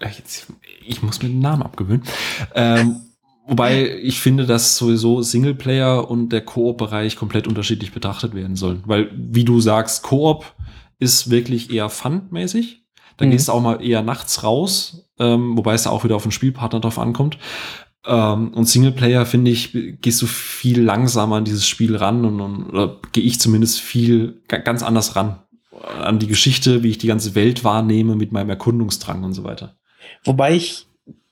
[0.00, 0.52] jetzt,
[0.84, 2.04] ich muss mir den Namen abgewöhnen.
[2.54, 3.00] Ähm,
[3.46, 8.82] wobei ich finde, dass sowieso Singleplayer und der Koop-Bereich komplett unterschiedlich betrachtet werden sollen.
[8.86, 10.54] Weil, wie du sagst, Koop
[10.98, 12.84] ist wirklich eher fun-mäßig.
[13.16, 13.30] Da mhm.
[13.32, 16.32] gehst du auch mal eher nachts raus, ähm, wobei es da auch wieder auf den
[16.32, 17.38] Spielpartner drauf ankommt.
[18.06, 22.70] Ähm, und Singleplayer, finde ich, gehst du viel langsamer an dieses Spiel ran und, und
[22.70, 25.40] oder gehe ich zumindest viel ganz anders ran
[25.82, 29.76] an die Geschichte, wie ich die ganze Welt wahrnehme mit meinem Erkundungsdrang und so weiter.
[30.24, 30.88] Wobei ich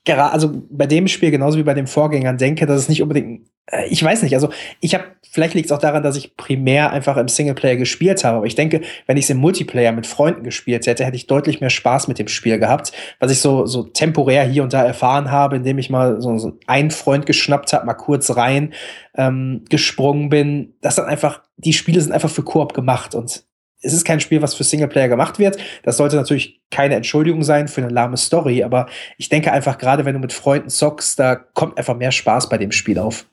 [0.07, 3.47] gerade, also bei dem Spiel genauso wie bei den Vorgängern denke, dass es nicht unbedingt,
[3.67, 6.91] äh, ich weiß nicht, also ich habe, vielleicht liegt es auch daran, dass ich primär
[6.91, 10.43] einfach im Singleplayer gespielt habe, aber ich denke, wenn ich es im Multiplayer mit Freunden
[10.43, 13.83] gespielt hätte, hätte ich deutlich mehr Spaß mit dem Spiel gehabt, was ich so, so
[13.83, 17.85] temporär hier und da erfahren habe, indem ich mal so, so einen Freund geschnappt habe,
[17.85, 18.73] mal kurz rein
[19.15, 23.46] ähm, gesprungen bin, dass dann einfach, die Spiele sind einfach für Koop gemacht und
[23.81, 25.57] es ist kein Spiel, was für Singleplayer gemacht wird.
[25.83, 28.87] Das sollte natürlich keine Entschuldigung sein für eine lahme Story, aber
[29.17, 32.57] ich denke einfach, gerade wenn du mit Freunden zockst, da kommt einfach mehr Spaß bei
[32.57, 33.25] dem Spiel auf.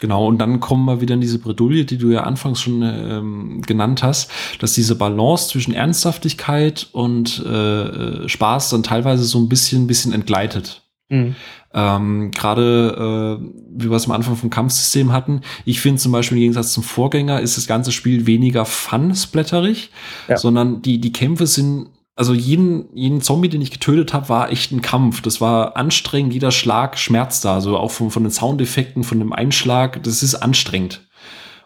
[0.00, 3.62] Genau, und dann kommen wir wieder in diese Bredouille, die du ja anfangs schon ähm,
[3.66, 9.88] genannt hast, dass diese Balance zwischen Ernsthaftigkeit und äh, Spaß dann teilweise so ein bisschen,
[9.88, 10.82] bisschen entgleitet.
[11.08, 11.34] Mhm.
[11.74, 16.38] Ähm, Gerade äh, wie wir es am Anfang vom Kampfsystem hatten, ich finde zum Beispiel
[16.38, 19.90] im Gegensatz zum Vorgänger ist das ganze Spiel weniger fun-splatterig,
[20.28, 20.36] ja.
[20.36, 24.72] sondern die, die Kämpfe sind also jeden, jeden Zombie, den ich getötet habe, war echt
[24.72, 25.22] ein Kampf.
[25.22, 27.54] Das war anstrengend, jeder Schlag schmerzt da.
[27.54, 31.07] Also auch von, von den Soundeffekten, von dem Einschlag, das ist anstrengend.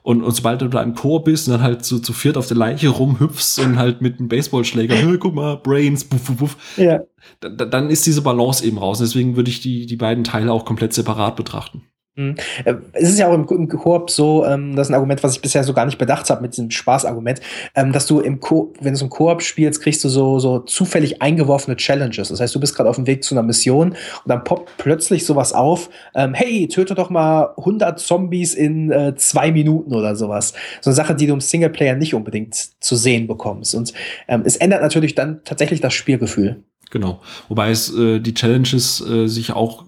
[0.02, 2.48] Und, und sobald du da im Chor bist und dann halt so zu viert auf
[2.48, 6.56] der Leiche rumhüpfst und halt mit einem Baseballschläger, hey, guck mal, Brains, buff, buff, buff,
[6.76, 7.00] ja.
[7.40, 8.98] dann ist diese Balance eben raus.
[8.98, 11.82] deswegen würde ich die, die beiden Teile auch komplett separat betrachten.
[12.14, 12.34] Mhm.
[12.64, 15.40] Äh, es ist ja auch im, Koop so, ähm, das ist ein Argument, was ich
[15.40, 17.40] bisher so gar nicht bedacht habe mit diesem Spaßargument,
[17.74, 21.22] ähm, dass du im Ko wenn du im Koop spielst, kriegst du so, so zufällig
[21.22, 22.28] eingeworfene Challenges.
[22.28, 23.96] Das heißt, du bist gerade auf dem Weg zu einer Mission und
[24.26, 29.50] dann poppt plötzlich sowas auf, ähm, hey, töte doch mal 100 Zombies in äh, zwei
[29.50, 30.52] Minuten oder sowas.
[30.82, 33.74] So eine Sache, die du im Singleplayer nicht unbedingt zu sehen bekommst.
[33.74, 33.92] Und
[34.26, 36.62] es ändert natürlich dann tatsächlich das Spielgefühl.
[36.92, 37.22] Genau.
[37.48, 39.86] Wobei es äh, die Challenges äh, sich auch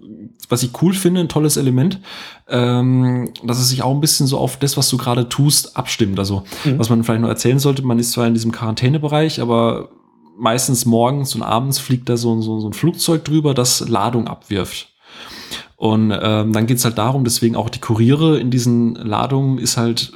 [0.49, 2.01] was ich cool finde, ein tolles Element,
[2.49, 6.19] ähm, dass es sich auch ein bisschen so auf das, was du gerade tust, abstimmt.
[6.19, 6.79] Also, mhm.
[6.79, 9.91] was man vielleicht noch erzählen sollte, man ist zwar in diesem Quarantänebereich, aber
[10.37, 14.95] meistens morgens und abends fliegt da so, so, so ein Flugzeug drüber, das Ladung abwirft.
[15.77, 20.13] Und ähm, dann geht's halt darum, deswegen auch die Kuriere in diesen Ladungen ist halt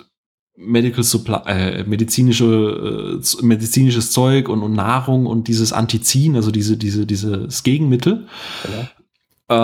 [0.56, 6.76] Medical Supply, äh, medizinische, äh, medizinisches Zeug und, und Nahrung und dieses Antizin, also diese,
[6.76, 8.26] diese, dieses Gegenmittel.
[8.64, 8.88] Genau.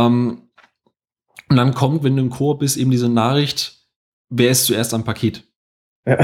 [0.07, 0.43] Ähm,
[1.49, 3.87] und dann kommt, wenn du im Chor bist, eben diese Nachricht,
[4.31, 5.45] wer ist zuerst am Paket?
[6.07, 6.19] Ja.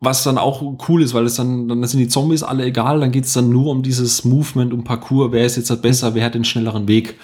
[0.00, 3.10] Was dann auch cool ist, weil es dann, dann sind die Zombies alle egal, dann
[3.10, 6.24] geht es dann nur um dieses Movement, um Parcours, wer ist jetzt halt besser, wer
[6.24, 7.16] hat den schnelleren Weg.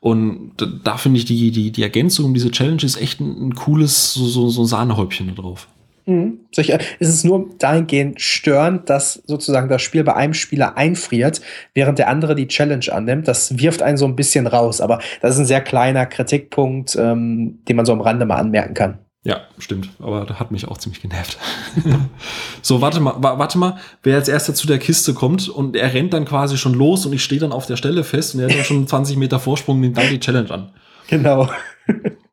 [0.00, 3.48] Und da, da finde ich die, die, die Ergänzung um diese Challenge ist echt ein,
[3.48, 5.68] ein cooles, so, so, so Sahnehäubchen da drauf.
[6.10, 6.40] Mhm.
[6.50, 6.78] Sicher.
[6.98, 11.40] Es ist nur dahingehend störend, dass sozusagen das Spiel bei einem Spieler einfriert,
[11.72, 13.28] während der andere die Challenge annimmt.
[13.28, 17.60] Das wirft einen so ein bisschen raus, aber das ist ein sehr kleiner Kritikpunkt, ähm,
[17.68, 18.98] den man so am Rande mal anmerken kann.
[19.22, 19.90] Ja, stimmt.
[20.00, 21.38] Aber da hat mich auch ziemlich genervt.
[22.62, 26.12] so, warte mal, warte mal, wer als erster zu der Kiste kommt und er rennt
[26.12, 28.56] dann quasi schon los und ich stehe dann auf der Stelle fest und er hat
[28.56, 30.72] dann schon 20 Meter Vorsprung, nimmt dann die Challenge an.
[31.08, 31.48] Genau.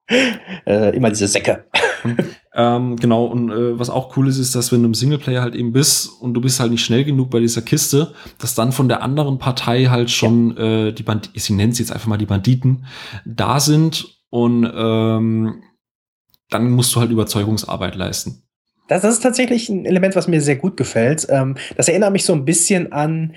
[0.10, 1.66] Äh, immer diese Säcke.
[2.56, 5.56] ähm, genau, und äh, was auch cool ist, ist, dass wenn du im Singleplayer halt
[5.56, 8.88] eben bist und du bist halt nicht schnell genug bei dieser Kiste, dass dann von
[8.88, 10.88] der anderen Partei halt schon ja.
[10.88, 12.86] äh, die Banditen, ich nenne es jetzt einfach mal die Banditen,
[13.26, 15.64] da sind und ähm,
[16.50, 18.44] dann musst du halt Überzeugungsarbeit leisten.
[18.88, 21.28] Das, das ist tatsächlich ein Element, was mir sehr gut gefällt.
[21.30, 23.36] Ähm, das erinnert mich so ein bisschen an,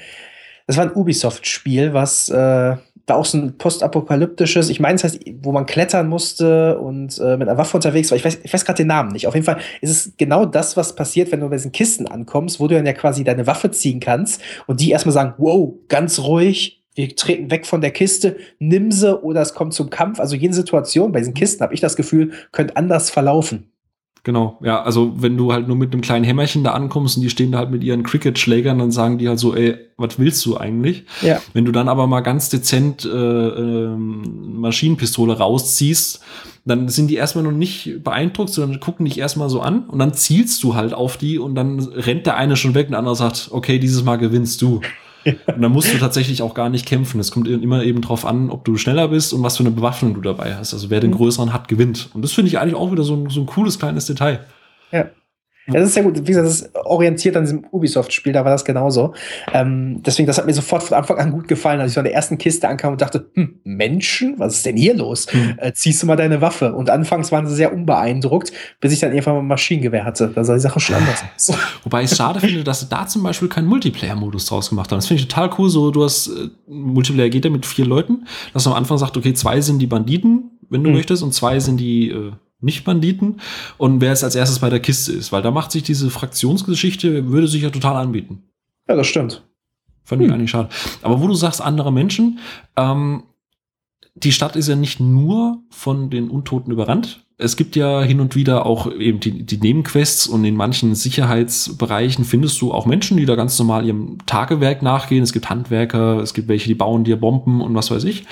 [0.67, 2.77] das war ein Ubisoft-Spiel, was äh,
[3.11, 7.37] war auch so ein postapokalyptisches, ich meine, es heißt, wo man klettern musste und äh,
[7.37, 8.17] mit einer Waffe unterwegs war.
[8.17, 9.27] Ich weiß, ich weiß gerade den Namen nicht.
[9.27, 12.61] Auf jeden Fall ist es genau das, was passiert, wenn du bei diesen Kisten ankommst,
[12.61, 16.21] wo du dann ja quasi deine Waffe ziehen kannst und die erstmal sagen, wow, ganz
[16.21, 20.21] ruhig, wir treten weg von der Kiste, nimm sie oder es kommt zum Kampf.
[20.21, 23.73] Also jede Situation bei diesen Kisten, habe ich das Gefühl, könnte anders verlaufen.
[24.23, 27.31] Genau, ja, also wenn du halt nur mit einem kleinen Hämmerchen da ankommst und die
[27.31, 30.59] stehen da halt mit ihren Cricket-Schlägern, dann sagen die halt so, ey, was willst du
[30.59, 31.05] eigentlich?
[31.23, 31.41] Ja.
[31.55, 36.21] Wenn du dann aber mal ganz dezent äh, äh, Maschinenpistole rausziehst,
[36.67, 40.13] dann sind die erstmal noch nicht beeindruckt, sondern gucken dich erstmal so an und dann
[40.13, 43.17] zielst du halt auf die und dann rennt der eine schon weg und der andere
[43.17, 44.83] sagt, okay, dieses Mal gewinnst du.
[45.25, 47.21] Und dann musst du tatsächlich auch gar nicht kämpfen.
[47.21, 50.15] Es kommt immer eben drauf an, ob du schneller bist und was für eine Bewaffnung
[50.15, 50.73] du dabei hast.
[50.73, 51.17] Also wer den mhm.
[51.17, 52.09] größeren hat, gewinnt.
[52.15, 54.41] Und das finde ich eigentlich auch wieder so ein, so ein cooles kleines Detail.
[54.93, 55.11] Ja.
[55.67, 56.19] Das ist sehr gut.
[56.19, 59.15] Wie gesagt, das ist orientiert an diesem Ubisoft-Spiel, da war das genauso.
[59.53, 62.05] Ähm, deswegen, das hat mir sofort von Anfang an gut gefallen, als ich so an
[62.05, 65.27] der ersten Kiste ankam und dachte, hm, Menschen, was ist denn hier los?
[65.31, 65.55] Hm.
[65.59, 66.75] Äh, ziehst du mal deine Waffe?
[66.75, 70.31] Und anfangs waren sie sehr unbeeindruckt, bis ich dann irgendwann mal ein Maschinengewehr hatte.
[70.35, 71.57] Da sah die Sache schon anders aus.
[71.85, 74.99] Wobei ich schade finde, dass sie da zum Beispiel keinen Multiplayer-Modus draus gemacht haben.
[74.99, 75.69] Das finde ich total cool.
[75.69, 79.17] So, du hast, äh, Multiplayer geht ja mit vier Leuten, dass man am Anfang sagt,
[79.17, 80.97] okay, zwei sind die Banditen, wenn du hm.
[80.97, 83.41] möchtest, und zwei sind die, äh, nicht-Banditen
[83.79, 87.29] und wer jetzt als erstes bei der Kiste ist, weil da macht sich diese Fraktionsgeschichte,
[87.31, 88.43] würde sich ja total anbieten.
[88.89, 89.43] Ja, das stimmt.
[90.05, 90.29] Fand hm.
[90.29, 90.69] ich eigentlich schade.
[91.03, 92.39] Aber wo du sagst, andere Menschen,
[92.77, 93.25] ähm,
[94.15, 97.25] die Stadt ist ja nicht nur von den Untoten überrannt.
[97.39, 102.25] Es gibt ja hin und wieder auch eben die, die Nebenquests und in manchen Sicherheitsbereichen
[102.25, 105.23] findest du auch Menschen, die da ganz normal ihrem Tagewerk nachgehen.
[105.23, 108.27] Es gibt Handwerker, es gibt welche, die bauen dir Bomben und was weiß ich.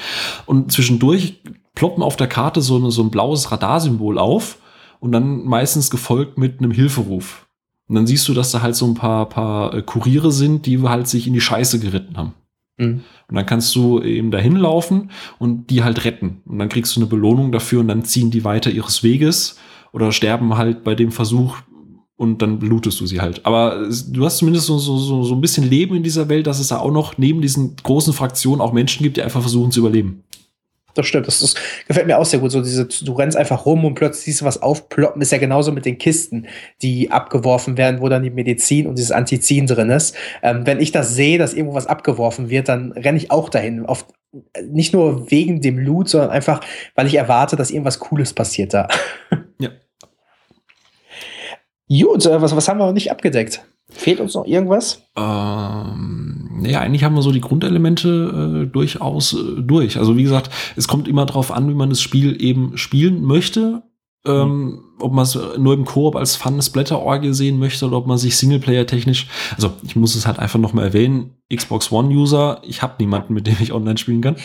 [0.45, 1.41] Und zwischendurch
[1.79, 4.59] ploppen auf der Karte so, eine, so ein blaues Radarsymbol auf
[4.99, 7.47] und dann meistens gefolgt mit einem Hilferuf.
[7.87, 10.83] Und dann siehst du, dass da halt so ein paar, paar äh, Kuriere sind, die
[10.83, 12.35] halt sich in die Scheiße geritten haben.
[12.79, 13.03] Mhm.
[13.29, 16.43] Und dann kannst du eben dahin laufen und die halt retten.
[16.47, 19.57] Und dann kriegst du eine Belohnung dafür und dann ziehen die weiter ihres Weges
[19.93, 21.59] oder sterben halt bei dem Versuch
[22.17, 23.47] und dann lootest du sie halt.
[23.47, 26.59] Aber du hast zumindest so, so, so, so ein bisschen Leben in dieser Welt, dass
[26.59, 29.79] es da auch noch neben diesen großen Fraktionen auch Menschen gibt, die einfach versuchen zu
[29.79, 30.25] überleben.
[30.99, 31.55] Das stimmt, das, das
[31.87, 32.51] gefällt mir auch sehr gut.
[32.51, 35.23] So diese, du rennst einfach rum und plötzlich siehst du was aufploppen.
[35.23, 36.49] Ist ja genauso mit den Kisten,
[36.83, 40.17] die abgeworfen werden, wo dann die Medizin und dieses Antizin drin ist.
[40.43, 43.87] Ähm, wenn ich das sehe, dass irgendwo was abgeworfen wird, dann renne ich auch dahin.
[43.87, 44.07] Auf,
[44.61, 46.63] nicht nur wegen dem Loot, sondern einfach,
[46.97, 48.89] weil ich erwarte, dass irgendwas Cooles passiert da.
[49.61, 49.71] Ja.
[51.89, 53.65] Gut, äh, was, was haben wir noch nicht abgedeckt?
[53.91, 55.03] Fehlt uns noch irgendwas?
[55.17, 56.18] Ähm,
[56.61, 59.99] naja, eigentlich haben wir so die Grundelemente äh, durchaus äh, durch.
[59.99, 63.83] Also wie gesagt, es kommt immer darauf an, wie man das Spiel eben spielen möchte.
[64.27, 64.81] Ähm, mhm.
[65.01, 69.29] Ob man es nur im Koop als Fun-Splatter-Orgel sehen möchte oder ob man sich Singleplayer-technisch,
[69.55, 73.57] also ich muss es halt einfach nochmal erwähnen, Xbox One-User, ich habe niemanden, mit dem
[73.61, 74.37] ich online spielen kann.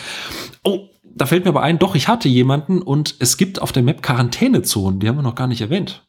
[0.62, 3.82] Oh, da fällt mir aber ein, doch, ich hatte jemanden und es gibt auf der
[3.82, 6.06] Map Quarantänezonen, die haben wir noch gar nicht erwähnt.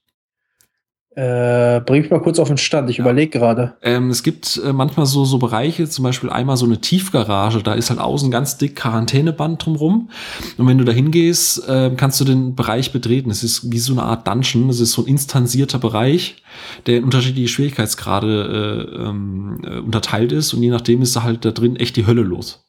[1.16, 3.06] Äh, bring mich mal kurz auf den Stand, ich ja.
[3.06, 3.76] überlege gerade.
[3.82, 7.74] Ähm, es gibt äh, manchmal so, so Bereiche, zum Beispiel einmal so eine Tiefgarage, da
[7.74, 10.10] ist halt außen ganz dick Quarantäneband drumrum.
[10.58, 13.32] Und wenn du da hingehst, äh, kannst du den Bereich betreten.
[13.32, 16.44] Es ist wie so eine Art Dungeon, es ist so ein instanzierter Bereich,
[16.86, 21.46] der in unterschiedliche Schwierigkeitsgrade äh, ähm, äh, unterteilt ist und je nachdem ist da halt
[21.46, 22.65] da drin echt die Hölle los.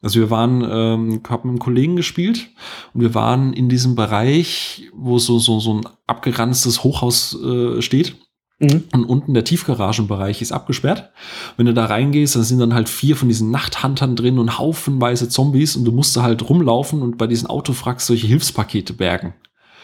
[0.00, 2.48] Also wir waren, ähm, haben mit einem Kollegen gespielt
[2.94, 8.16] und wir waren in diesem Bereich, wo so, so, so ein abgeranztes Hochhaus äh, steht.
[8.60, 8.84] Mhm.
[8.92, 11.10] Und unten der Tiefgaragenbereich ist abgesperrt.
[11.56, 15.28] Wenn du da reingehst, dann sind dann halt vier von diesen Nachthuntern drin und haufenweise
[15.28, 19.34] Zombies und du musst da halt rumlaufen und bei diesen Autofracks solche Hilfspakete bergen.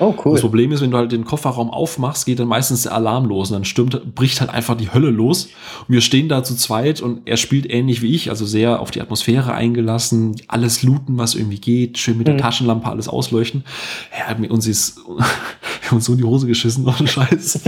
[0.01, 0.33] Oh, cool.
[0.33, 3.51] Das Problem ist, wenn du halt den Kofferraum aufmachst, geht dann meistens der Alarm los
[3.51, 5.47] und dann stürmt, bricht halt einfach die Hölle los.
[5.87, 8.91] Und wir stehen da zu zweit und er spielt ähnlich wie ich, also sehr auf
[8.91, 12.39] die Atmosphäre eingelassen, alles looten, was irgendwie geht, schön mit der mhm.
[12.39, 13.65] Taschenlampe alles ausleuchten.
[14.19, 15.01] Ja, uns ist
[15.93, 17.61] uns so in die Hose geschissen, noch ein Scheiß.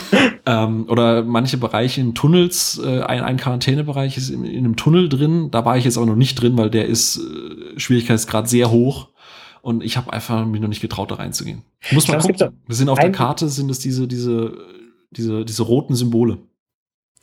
[0.46, 5.08] ähm, oder manche Bereiche in Tunnels, äh, ein, ein Quarantänebereich ist in, in, einem Tunnel
[5.08, 8.70] drin, da war ich jetzt aber noch nicht drin, weil der ist äh, Schwierigkeitsgrad sehr
[8.70, 9.08] hoch.
[9.62, 11.62] Und ich habe einfach mich noch nicht getraut, da reinzugehen.
[11.90, 12.60] Muss man gucken.
[12.66, 14.56] Wir sind auf der Karte, sind es diese, diese,
[15.10, 16.38] diese, diese roten Symbole.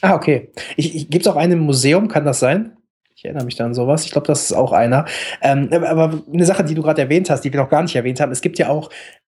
[0.01, 0.51] Ah, okay.
[0.75, 2.77] Ich, ich, Gibt es auch einen im Museum, kann das sein?
[3.15, 4.05] Ich erinnere mich da an sowas.
[4.05, 5.05] Ich glaube, das ist auch einer.
[5.41, 8.19] Ähm, aber eine Sache, die du gerade erwähnt hast, die wir noch gar nicht erwähnt
[8.19, 8.91] haben, es gibt ja auch,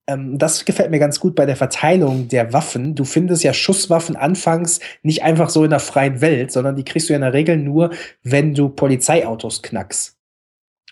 [0.07, 2.95] ähm, das gefällt mir ganz gut bei der Verteilung der Waffen.
[2.95, 7.09] Du findest ja Schusswaffen anfangs nicht einfach so in der freien Welt, sondern die kriegst
[7.09, 7.91] du ja in der Regel nur,
[8.23, 10.17] wenn du Polizeiautos knackst.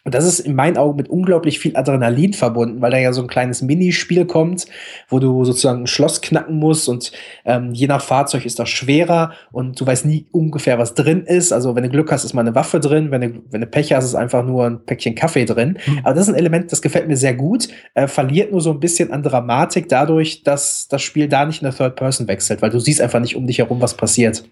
[0.05, 3.21] Und das ist in meinen Augen mit unglaublich viel Adrenalin verbunden, weil da ja so
[3.21, 4.67] ein kleines Minispiel kommt,
[5.09, 7.13] wo du sozusagen ein Schloss knacken musst und
[7.45, 11.53] ähm, je nach Fahrzeug ist das schwerer und du weißt nie ungefähr, was drin ist.
[11.53, 13.93] Also wenn du Glück hast, ist mal eine Waffe drin, wenn du, wenn du Pech
[13.93, 15.79] hast, ist einfach nur ein Päckchen Kaffee drin.
[15.87, 16.01] Mhm.
[16.03, 18.81] Aber das ist ein Element, das gefällt mir sehr gut, äh, verliert nur so ein
[18.81, 22.71] bisschen an Dramatik dadurch, dass das Spiel da nicht in der Third Person wechselt, weil
[22.71, 24.45] du siehst einfach nicht um dich herum, was passiert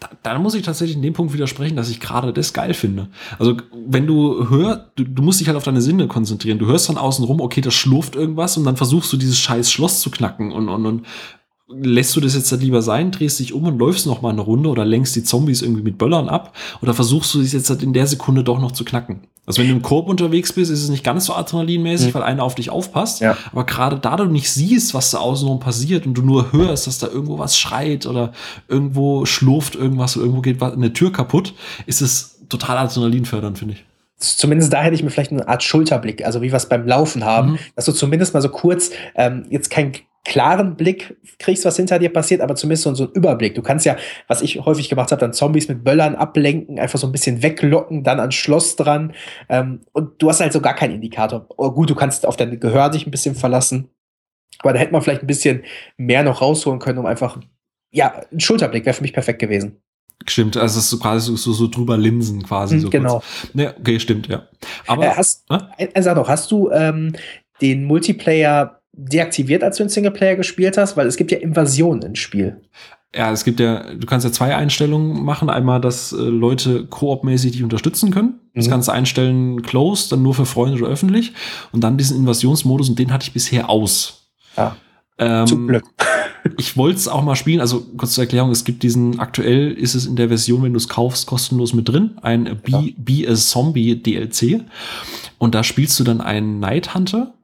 [0.00, 3.08] da, da muss ich tatsächlich in dem Punkt widersprechen, dass ich gerade das geil finde.
[3.38, 6.58] Also, wenn du hörst, du, du, musst dich halt auf deine Sinne konzentrieren.
[6.58, 9.70] Du hörst von außen rum, okay, das schlurft irgendwas und dann versuchst du dieses scheiß
[9.70, 11.06] Schloss zu knacken und, und, und
[11.68, 14.42] lässt du das jetzt halt lieber sein, drehst dich um und läufst noch mal eine
[14.42, 17.82] Runde oder lenkst die Zombies irgendwie mit Böllern ab oder versuchst du es jetzt halt
[17.82, 19.20] in der Sekunde doch noch zu knacken.
[19.46, 22.14] Also wenn du im Korb unterwegs bist, ist es nicht ganz so adrenalinmäßig, mhm.
[22.14, 23.20] weil einer auf dich aufpasst.
[23.20, 23.36] Ja.
[23.52, 26.98] Aber gerade da du nicht siehst, was da außenrum passiert und du nur hörst, dass
[26.98, 28.32] da irgendwo was schreit oder
[28.68, 31.54] irgendwo schlurft irgendwas oder irgendwo geht eine Tür kaputt,
[31.86, 33.84] ist es total adrenalinfördernd, finde ich
[34.18, 37.24] zumindest da hätte ich mir vielleicht eine Art Schulterblick, also wie wir es beim Laufen
[37.24, 37.58] haben, mhm.
[37.76, 39.92] dass du zumindest mal so kurz ähm, jetzt kein
[40.24, 43.54] klaren Blick kriegst, was hinter dir passiert, aber zumindest so, so einen Überblick.
[43.54, 47.06] Du kannst ja, was ich häufig gemacht habe, dann Zombies mit Böllern ablenken, einfach so
[47.06, 49.12] ein bisschen weglocken, dann ans Schloss dran.
[49.48, 51.46] Ähm, und du hast halt so gar keinen Indikator.
[51.56, 53.90] Oh, gut, du kannst auf dein Gehör dich ein bisschen verlassen.
[54.60, 55.64] Aber da hätte man vielleicht ein bisschen
[55.98, 57.38] mehr noch rausholen können, um einfach,
[57.92, 59.82] ja, ein Schulterblick wäre für mich perfekt gewesen.
[60.26, 62.78] Stimmt, also es ist so quasi so, so, drüber Linsen quasi.
[62.78, 63.22] So genau.
[63.52, 64.48] Ja, okay, stimmt, ja.
[64.86, 66.02] Aber äh, hast, äh?
[66.02, 67.12] sag doch, hast du ähm,
[67.60, 70.96] den Multiplayer deaktiviert, als du in Singleplayer gespielt hast?
[70.96, 72.60] Weil es gibt ja Invasionen im Spiel.
[73.14, 75.48] Ja, es gibt ja, du kannst ja zwei Einstellungen machen.
[75.48, 78.40] Einmal, dass äh, Leute koopmäßig dich unterstützen können.
[78.54, 78.70] Das mhm.
[78.70, 81.32] kannst du einstellen, closed, dann nur für Freunde oder öffentlich.
[81.70, 84.28] Und dann diesen Invasionsmodus, und den hatte ich bisher aus.
[84.56, 84.76] Ja.
[85.18, 85.84] Ähm, Zum Glück.
[86.58, 87.60] ich wollte es auch mal spielen.
[87.60, 90.76] Also kurz zur Erklärung, es gibt diesen, aktuell ist es in der Version, wenn du
[90.76, 92.54] es kaufst, kostenlos mit drin, ein ja.
[92.54, 94.62] Be, Be a Zombie DLC.
[95.38, 97.34] Und da spielst du dann einen Night Hunter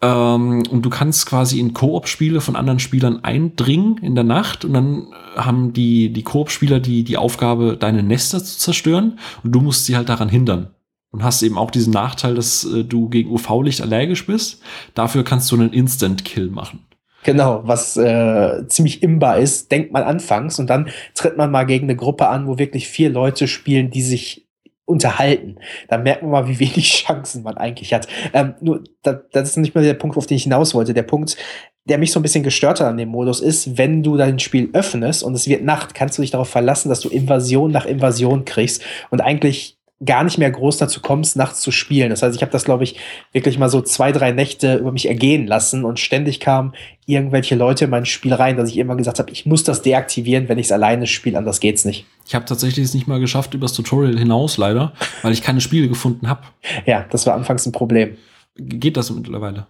[0.00, 4.72] Ähm, und du kannst quasi in Koop-Spiele von anderen Spielern eindringen in der Nacht und
[4.72, 9.86] dann haben die, die Koop-Spieler die, die Aufgabe, deine Nester zu zerstören und du musst
[9.86, 10.74] sie halt daran hindern.
[11.10, 14.60] Und hast eben auch diesen Nachteil, dass äh, du gegen UV-Licht allergisch bist.
[14.94, 16.86] Dafür kannst du einen Instant-Kill machen.
[17.24, 21.86] Genau, was äh, ziemlich imbar ist, denkt man anfangs und dann tritt man mal gegen
[21.86, 24.47] eine Gruppe an, wo wirklich vier Leute spielen, die sich
[24.88, 25.56] unterhalten.
[25.88, 28.08] Da merkt man mal, wie wenig Chancen man eigentlich hat.
[28.32, 30.94] Ähm, nur, da, das ist nicht mehr der Punkt, auf den ich hinaus wollte.
[30.94, 31.36] Der Punkt,
[31.84, 34.70] der mich so ein bisschen gestört hat an dem Modus, ist, wenn du dein Spiel
[34.72, 38.44] öffnest und es wird Nacht, kannst du dich darauf verlassen, dass du Invasion nach Invasion
[38.44, 42.10] kriegst und eigentlich gar nicht mehr groß dazu kommst, nachts zu spielen.
[42.10, 42.96] Das heißt, ich habe das, glaube ich,
[43.32, 46.72] wirklich mal so zwei, drei Nächte über mich ergehen lassen und ständig kamen
[47.06, 50.48] irgendwelche Leute in mein Spiel rein, dass ich immer gesagt habe, ich muss das deaktivieren,
[50.48, 52.06] wenn ich es alleine spiele, anders geht's nicht.
[52.26, 54.92] Ich habe tatsächlich es nicht mal geschafft übers Tutorial hinaus, leider,
[55.22, 56.42] weil ich keine Spiele gefunden habe.
[56.86, 58.16] Ja, das war anfangs ein Problem.
[58.60, 59.68] Geht das mittlerweile?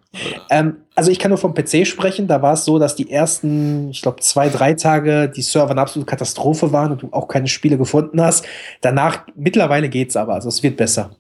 [0.49, 2.27] Ähm, also ich kann nur vom PC sprechen.
[2.27, 5.83] Da war es so, dass die ersten, ich glaube, zwei, drei Tage die Server eine
[5.83, 8.47] absolute Katastrophe waren und du auch keine Spiele gefunden hast.
[8.81, 10.33] Danach, mittlerweile geht's aber.
[10.33, 11.11] Also es wird besser.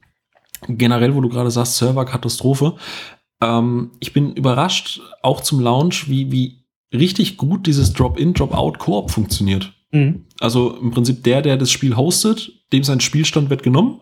[0.66, 2.76] Generell, wo du gerade sagst, Server-Katastrophe.
[3.42, 6.64] Ähm, ich bin überrascht, auch zum Launch, wie, wie
[6.96, 9.74] richtig gut dieses Drop-in, Drop-out-Koop funktioniert.
[9.90, 10.24] Mhm.
[10.40, 14.00] Also im Prinzip der, der das Spiel hostet, dem sein Spielstand wird genommen.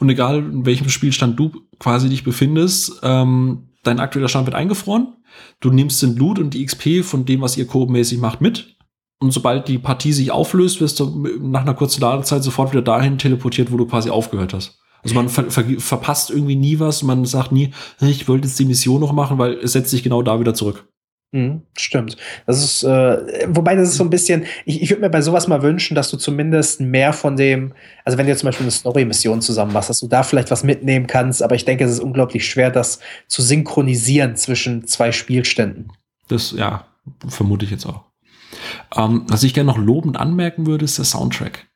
[0.00, 5.14] Und egal in welchem Spielstand du quasi dich befindest, ähm, dein aktueller Stand wird eingefroren.
[5.60, 8.76] Du nimmst den Loot und die XP von dem, was ihr koopmäßig macht, mit.
[9.18, 13.18] Und sobald die Partie sich auflöst, wirst du nach einer kurzen Ladezeit sofort wieder dahin
[13.18, 14.78] teleportiert, wo du quasi aufgehört hast.
[15.02, 17.02] Also man ver ver verpasst irgendwie nie was.
[17.02, 17.70] Man sagt nie,
[18.00, 20.88] ich wollte jetzt die Mission noch machen, weil es setzt sich genau da wieder zurück.
[21.36, 22.16] Mhm, stimmt.
[22.46, 25.48] Das ist, äh, wobei das ist so ein bisschen, ich, ich würde mir bei sowas
[25.48, 27.74] mal wünschen, dass du zumindest mehr von dem,
[28.06, 30.64] also wenn du jetzt zum Beispiel eine Story-Mission zusammen machst, dass du da vielleicht was
[30.64, 35.92] mitnehmen kannst, aber ich denke, es ist unglaublich schwer, das zu synchronisieren zwischen zwei Spielständen.
[36.28, 36.86] Das, ja,
[37.28, 38.04] vermute ich jetzt auch.
[38.96, 41.66] Ähm, was ich gerne noch lobend anmerken würde, ist der Soundtrack.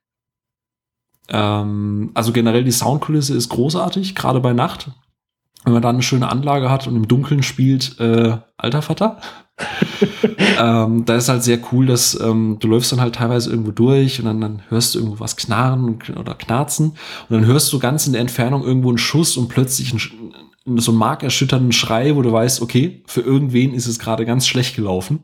[1.29, 4.91] Ähm, also generell die Soundkulisse ist großartig, gerade bei Nacht
[5.65, 9.19] wenn man da eine schöne Anlage hat und im Dunkeln spielt, äh, alter Vater.
[10.59, 14.19] ähm, da ist halt sehr cool, dass ähm, du läufst dann halt teilweise irgendwo durch
[14.19, 16.93] und dann, dann hörst du irgendwo was knarren oder knarzen
[17.29, 20.93] und dann hörst du ganz in der Entfernung irgendwo einen Schuss und plötzlich einen, so
[20.93, 25.21] einen markerschütternden Schrei, wo du weißt, okay, für irgendwen ist es gerade ganz schlecht gelaufen.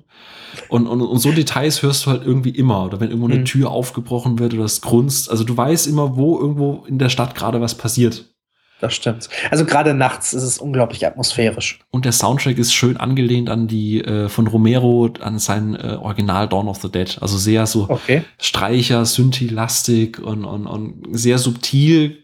[0.68, 2.84] Und, und, und so Details hörst du halt irgendwie immer.
[2.86, 3.44] Oder wenn irgendwo eine mhm.
[3.44, 5.30] Tür aufgebrochen wird oder es grunzt.
[5.30, 8.35] Also du weißt immer, wo irgendwo in der Stadt gerade was passiert.
[8.80, 9.30] Das stimmt.
[9.50, 11.78] Also gerade nachts ist es unglaublich atmosphärisch.
[11.90, 16.46] Und der Soundtrack ist schön angelehnt an die äh, von Romero, an sein äh, Original
[16.46, 17.16] Dawn of the Dead.
[17.20, 18.22] Also sehr so okay.
[18.38, 22.22] Streicher, Synthi-lastig und, und, und sehr subtil,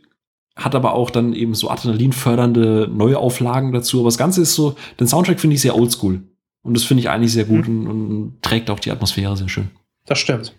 [0.54, 4.00] hat aber auch dann eben so adrenalinfördernde Neuauflagen dazu.
[4.00, 6.22] Aber das Ganze ist so, den Soundtrack finde ich sehr oldschool.
[6.62, 7.86] Und das finde ich eigentlich sehr gut mhm.
[7.86, 9.70] und, und, trägt auch die Atmosphäre sehr schön.
[10.04, 10.54] Das stimmt.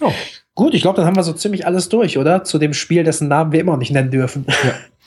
[0.00, 0.12] Oh.
[0.54, 2.44] Gut, ich glaube, dann haben wir so ziemlich alles durch, oder?
[2.44, 4.44] Zu dem Spiel, dessen Namen wir immer noch nicht nennen dürfen.
[4.48, 4.74] Ja.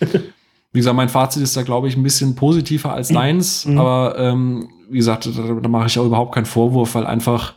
[0.73, 3.15] Wie gesagt, mein Fazit ist da, glaube ich, ein bisschen positiver als mhm.
[3.15, 3.65] deins.
[3.65, 3.77] Mhm.
[3.77, 7.53] Aber ähm, wie gesagt, da, da mache ich auch überhaupt keinen Vorwurf, weil einfach,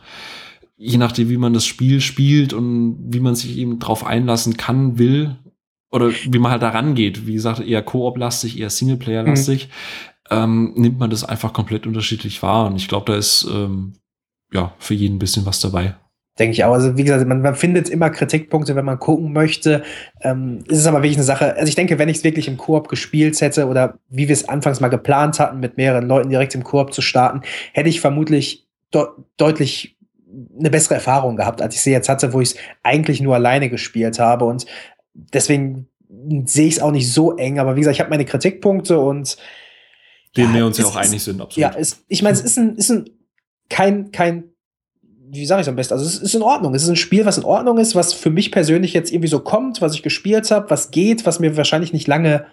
[0.75, 4.97] je nachdem, wie man das Spiel spielt und wie man sich eben drauf einlassen kann,
[4.97, 5.37] will,
[5.91, 9.69] oder wie man halt da rangeht, wie gesagt, eher Koop-lastig, eher Singleplayer-lastig,
[10.29, 10.37] mhm.
[10.37, 12.67] ähm, nimmt man das einfach komplett unterschiedlich wahr.
[12.67, 13.93] Und ich glaube, da ist ähm,
[14.51, 15.95] ja für jeden ein bisschen was dabei.
[16.37, 16.73] Denke ich auch.
[16.73, 19.83] Also, wie gesagt, man, man findet immer Kritikpunkte, wenn man gucken möchte.
[20.21, 21.55] Ähm, ist es aber wirklich eine Sache.
[21.55, 24.49] Also, ich denke, wenn ich es wirklich im Koop gespielt hätte oder wie wir es
[24.49, 28.67] anfangs mal geplant hatten, mit mehreren Leuten direkt im Koop zu starten, hätte ich vermutlich
[28.93, 29.05] de
[29.37, 29.97] deutlich
[30.59, 33.69] eine bessere Erfahrung gehabt, als ich sie jetzt hatte, wo ich es eigentlich nur alleine
[33.69, 34.43] gespielt habe.
[34.43, 34.65] Und
[35.13, 35.87] deswegen
[36.45, 37.59] sehe ich es auch nicht so eng.
[37.59, 39.37] Aber wie gesagt, ich habe meine Kritikpunkte und.
[40.35, 41.57] Denen ja, wir uns ja auch einig sind, absolut.
[41.57, 43.05] Ja, es, ich meine, es ist ein, ist ein
[43.69, 44.54] kein, kein
[45.31, 45.93] wie sage ich am besten?
[45.93, 46.75] Also es ist in Ordnung.
[46.75, 49.39] Es ist ein Spiel, was in Ordnung ist, was für mich persönlich jetzt irgendwie so
[49.39, 52.45] kommt, was ich gespielt habe, was geht, was mir wahrscheinlich nicht lange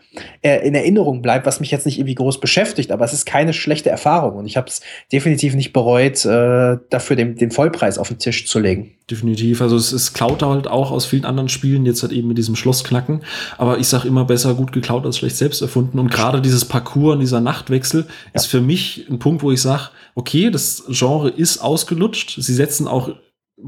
[0.43, 3.53] äh, in Erinnerung bleibt, was mich jetzt nicht irgendwie groß beschäftigt, aber es ist keine
[3.53, 4.81] schlechte Erfahrung und ich habe es
[5.13, 8.93] definitiv nicht bereut, äh, dafür den, den Vollpreis auf den Tisch zu legen.
[9.13, 9.61] Definitiv.
[9.61, 12.57] Also es ist klaut halt auch aus vielen anderen Spielen, jetzt halt eben mit diesem
[12.57, 13.21] Schlossknacken.
[13.59, 15.99] Aber ich sage immer besser gut geklaut als schlecht selbst erfunden.
[15.99, 18.31] Und gerade dieses Parcours und dieser Nachtwechsel ja.
[18.33, 22.37] ist für mich ein Punkt, wo ich sage, okay, das Genre ist ausgelutscht.
[22.41, 23.11] Sie setzen auch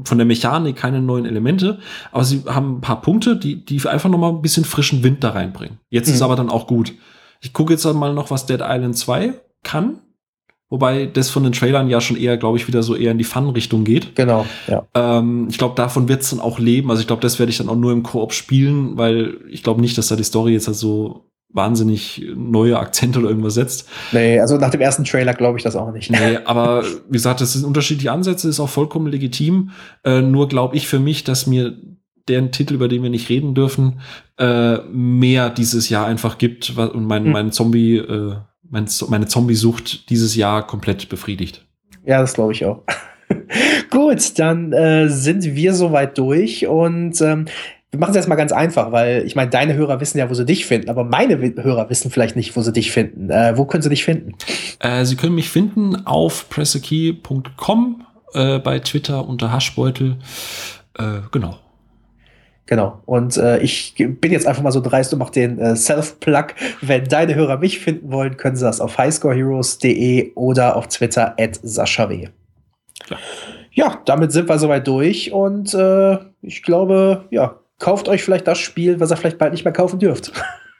[0.03, 1.77] von der Mechanik keine neuen Elemente,
[2.11, 5.23] aber sie haben ein paar Punkte, die, die einfach noch mal ein bisschen frischen Wind
[5.23, 5.77] da reinbringen.
[5.91, 6.15] Jetzt mhm.
[6.15, 6.91] ist aber dann auch gut.
[7.39, 9.99] Ich gucke jetzt mal noch, was Dead Island 2 kann.
[10.69, 13.23] Wobei das von den Trailern ja schon eher, glaube ich, wieder so eher in die
[13.23, 14.15] Fun-Richtung geht.
[14.15, 14.85] Genau, ja.
[14.95, 16.89] Ähm, ich glaube, davon wird es dann auch leben.
[16.89, 19.81] Also ich glaube, das werde ich dann auch nur im Koop spielen, weil ich glaube
[19.81, 23.87] nicht, dass da die Story jetzt halt so wahnsinnig neue Akzente oder irgendwas setzt.
[24.11, 26.11] Nee, also nach dem ersten Trailer glaube ich das auch nicht.
[26.11, 29.71] Nee, aber wie gesagt, das sind unterschiedliche Ansätze, ist auch vollkommen legitim.
[30.03, 31.77] Äh, nur glaube ich für mich, dass mir
[32.27, 34.01] der Titel, über den wir nicht reden dürfen,
[34.37, 37.31] äh, mehr dieses Jahr einfach gibt und mein, hm.
[37.31, 38.35] mein Zombie, äh,
[38.69, 41.65] mein, meine Zombie-Sucht dieses Jahr komplett befriedigt.
[42.05, 42.83] Ja, das glaube ich auch.
[43.89, 47.45] Gut, dann äh, sind wir soweit durch und ähm,
[47.95, 50.33] wir machen es jetzt mal ganz einfach, weil ich meine, deine Hörer wissen ja, wo
[50.33, 53.29] sie dich finden, aber meine Hörer wissen vielleicht nicht, wo sie dich finden.
[53.29, 54.33] Äh, wo können sie dich finden?
[54.79, 60.17] Äh, sie können mich finden auf pressekey.com, äh, bei Twitter unter Haschbeutel.
[60.97, 61.57] Äh, genau.
[62.67, 63.01] Genau.
[63.05, 66.47] Und äh, ich bin jetzt einfach mal so dreist und mache den äh, Self-Plug.
[66.81, 71.59] Wenn deine Hörer mich finden wollen, können sie das auf highscoreheroes.de oder auf Twitter at
[71.61, 72.29] Sascha W.
[73.09, 73.17] Ja.
[73.71, 78.57] ja, damit sind wir soweit durch und äh, ich glaube, ja, kauft euch vielleicht das
[78.57, 80.31] Spiel, was ihr vielleicht bald nicht mehr kaufen dürft.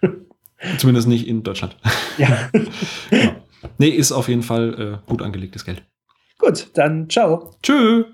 [0.78, 1.78] Zumindest nicht in Deutschland.
[2.18, 2.50] Ja.
[3.10, 3.32] genau.
[3.78, 5.84] Nee, ist auf jeden Fall äh, gut angelegtes Geld.
[6.40, 7.52] Gut, dann ciao.
[7.62, 8.06] Tschüss.